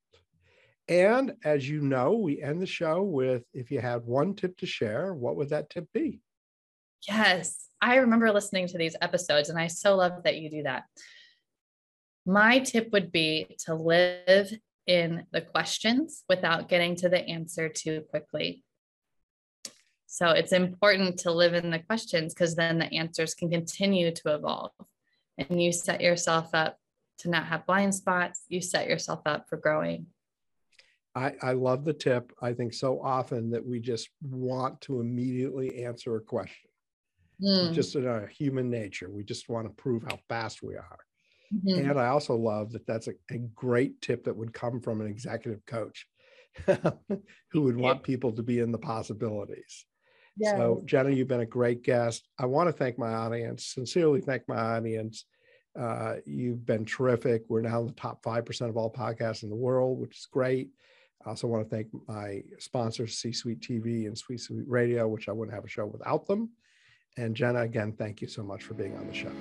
And 0.90 1.34
as 1.44 1.70
you 1.70 1.82
know, 1.82 2.14
we 2.14 2.42
end 2.42 2.60
the 2.60 2.66
show 2.66 3.04
with 3.04 3.44
if 3.54 3.70
you 3.70 3.80
had 3.82 4.04
one 4.04 4.34
tip 4.34 4.58
to 4.58 4.66
share, 4.66 5.14
what 5.14 5.36
would 5.36 5.50
that 5.50 5.70
tip 5.70 5.86
be? 5.94 6.22
Yes, 7.08 7.67
I 7.82 7.98
remember 7.98 8.32
listening 8.32 8.68
to 8.68 8.78
these 8.78 8.96
episodes, 9.02 9.50
and 9.50 9.60
I 9.60 9.68
so 9.68 9.96
love 9.96 10.24
that 10.24 10.38
you 10.38 10.50
do 10.50 10.64
that. 10.64 10.86
My 12.26 12.60
tip 12.60 12.90
would 12.92 13.12
be 13.12 13.56
to 13.66 13.76
live 13.76 14.52
in 14.88 15.26
the 15.32 15.42
questions 15.42 16.24
without 16.28 16.70
getting 16.70 16.96
to 16.98 17.10
the 17.10 17.20
answer 17.20 17.70
too 17.70 18.02
quickly. 18.10 18.64
So 20.08 20.30
it's 20.30 20.54
important 20.54 21.20
to 21.20 21.32
live 21.32 21.54
in 21.54 21.70
the 21.70 21.80
questions 21.80 22.34
because 22.34 22.56
then 22.56 22.80
the 22.80 22.92
answers 22.94 23.36
can 23.36 23.52
continue 23.52 24.12
to 24.12 24.36
evolve 24.36 24.72
and 25.38 25.62
you 25.62 25.72
set 25.72 26.02
yourself 26.02 26.50
up 26.54 26.78
to 27.20 27.30
not 27.30 27.46
have 27.46 27.66
blind 27.66 27.94
spots. 27.94 28.44
You 28.48 28.62
set 28.62 28.88
yourself 28.88 29.22
up 29.26 29.48
for 29.50 29.58
growing. 29.58 30.08
I, 31.14 31.34
I 31.42 31.52
love 31.54 31.84
the 31.84 31.94
tip. 31.94 32.32
I 32.42 32.54
think 32.54 32.74
so 32.74 33.02
often 33.02 33.50
that 33.52 33.66
we 33.66 33.80
just 33.80 34.10
want 34.22 34.80
to 34.82 35.02
immediately 35.02 35.84
answer 35.84 36.16
a 36.16 36.22
question 36.22 36.67
mm. 37.42 37.74
just 37.74 37.96
in 37.96 38.08
our 38.08 38.28
human 38.28 38.70
nature. 38.70 39.10
We 39.10 39.24
just 39.24 39.50
want 39.50 39.68
to 39.68 39.82
prove 39.82 40.04
how 40.04 40.20
fast 40.30 40.64
we 40.64 40.76
are. 40.76 41.00
Mm-hmm. 41.54 41.92
And 41.92 42.00
I 42.00 42.08
also 42.08 42.36
love 42.36 42.72
that 42.74 42.86
that's 42.86 43.08
a, 43.08 43.14
a, 43.32 43.38
great 43.56 44.02
tip 44.02 44.26
that 44.26 44.36
would 44.36 44.54
come 44.54 44.82
from 44.82 45.00
an 45.00 45.08
executive 45.08 45.66
coach 45.66 46.06
who 47.52 47.62
would 47.62 47.78
want 47.78 48.04
people 48.04 48.34
to 48.34 48.44
be 48.44 48.60
in 48.60 48.72
the 48.72 48.78
possibilities. 48.78 49.86
Yes. 50.36 50.58
So, 50.58 50.82
Jenna, 50.86 51.12
you've 51.12 51.30
been 51.30 51.40
a 51.40 51.46
great 51.46 51.84
guest. 51.84 52.28
I 52.38 52.46
want 52.46 52.68
to 52.68 52.74
thank 52.74 53.00
my 53.00 53.14
audience, 53.14 53.66
sincerely 53.68 54.22
thank 54.22 54.44
my 54.48 54.58
audience. 54.58 55.26
Uh, 55.80 56.16
you've 56.26 56.66
been 56.66 56.86
terrific. 56.86 57.44
We're 57.48 57.62
now 57.62 57.82
in 57.82 57.88
the 57.88 57.94
top 57.94 58.24
5% 58.24 58.70
of 58.70 58.78
all 58.78 58.92
podcasts 58.92 59.44
in 59.44 59.50
the 59.50 59.56
world, 59.56 60.00
which 60.00 60.18
is 60.18 60.28
great. 60.32 60.70
I 61.26 61.30
also 61.30 61.48
want 61.48 61.64
to 61.64 61.76
thank 61.76 61.88
my 62.08 62.44
sponsors, 62.60 63.18
C 63.18 63.32
Suite 63.32 63.62
TV 63.62 64.06
and 64.06 64.18
C 64.18 64.38
Suite 64.38 64.68
Radio, 64.68 65.08
which 65.08 65.30
I 65.30 65.32
wouldn't 65.32 65.56
have 65.56 65.66
a 65.66 65.70
show 65.70 65.86
without 65.86 66.26
them. 66.28 66.50
And 67.16 67.36
Jenna, 67.36 67.62
again, 67.62 67.94
thank 67.94 68.22
you 68.22 68.28
so 68.28 68.44
much 68.44 68.64
for 68.64 68.74
being 68.74 68.96
on 68.98 69.08
the 69.08 69.14
show. 69.14 69.32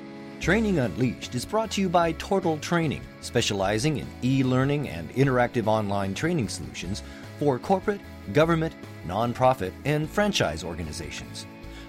Training 0.40 0.78
Unleashed 0.78 1.34
is 1.34 1.44
brought 1.44 1.70
to 1.72 1.80
you 1.80 1.88
by 1.88 2.12
Tortal 2.12 2.58
Training, 2.58 3.02
specializing 3.20 3.98
in 3.98 4.06
e 4.22 4.42
learning 4.42 4.88
and 4.88 5.10
interactive 5.14 5.66
online 5.66 6.14
training 6.14 6.48
solutions 6.48 7.02
for 7.38 7.58
corporate, 7.58 8.00
government, 8.32 8.74
nonprofit, 9.06 9.72
and 9.84 10.08
franchise 10.08 10.62
organizations. 10.62 11.46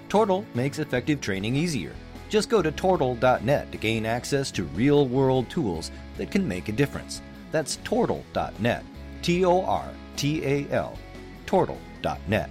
Tortal 0.08 0.44
makes 0.54 0.78
effective 0.78 1.20
training 1.20 1.56
easier. 1.56 1.92
Just 2.28 2.48
go 2.48 2.62
to 2.62 2.72
tortal.net 2.72 3.72
to 3.72 3.78
gain 3.78 4.04
access 4.04 4.50
to 4.52 4.64
real 4.64 5.06
world 5.06 5.48
tools 5.48 5.90
that 6.16 6.30
can 6.30 6.46
make 6.46 6.68
a 6.68 6.72
difference. 6.72 7.22
That's 7.52 7.76
tortal.net. 7.84 8.84
T 9.22 9.44
O 9.44 9.62
R 9.64 9.88
T 10.16 10.44
A 10.44 10.70
L. 10.70 10.98
Tortal.net. 11.46 12.50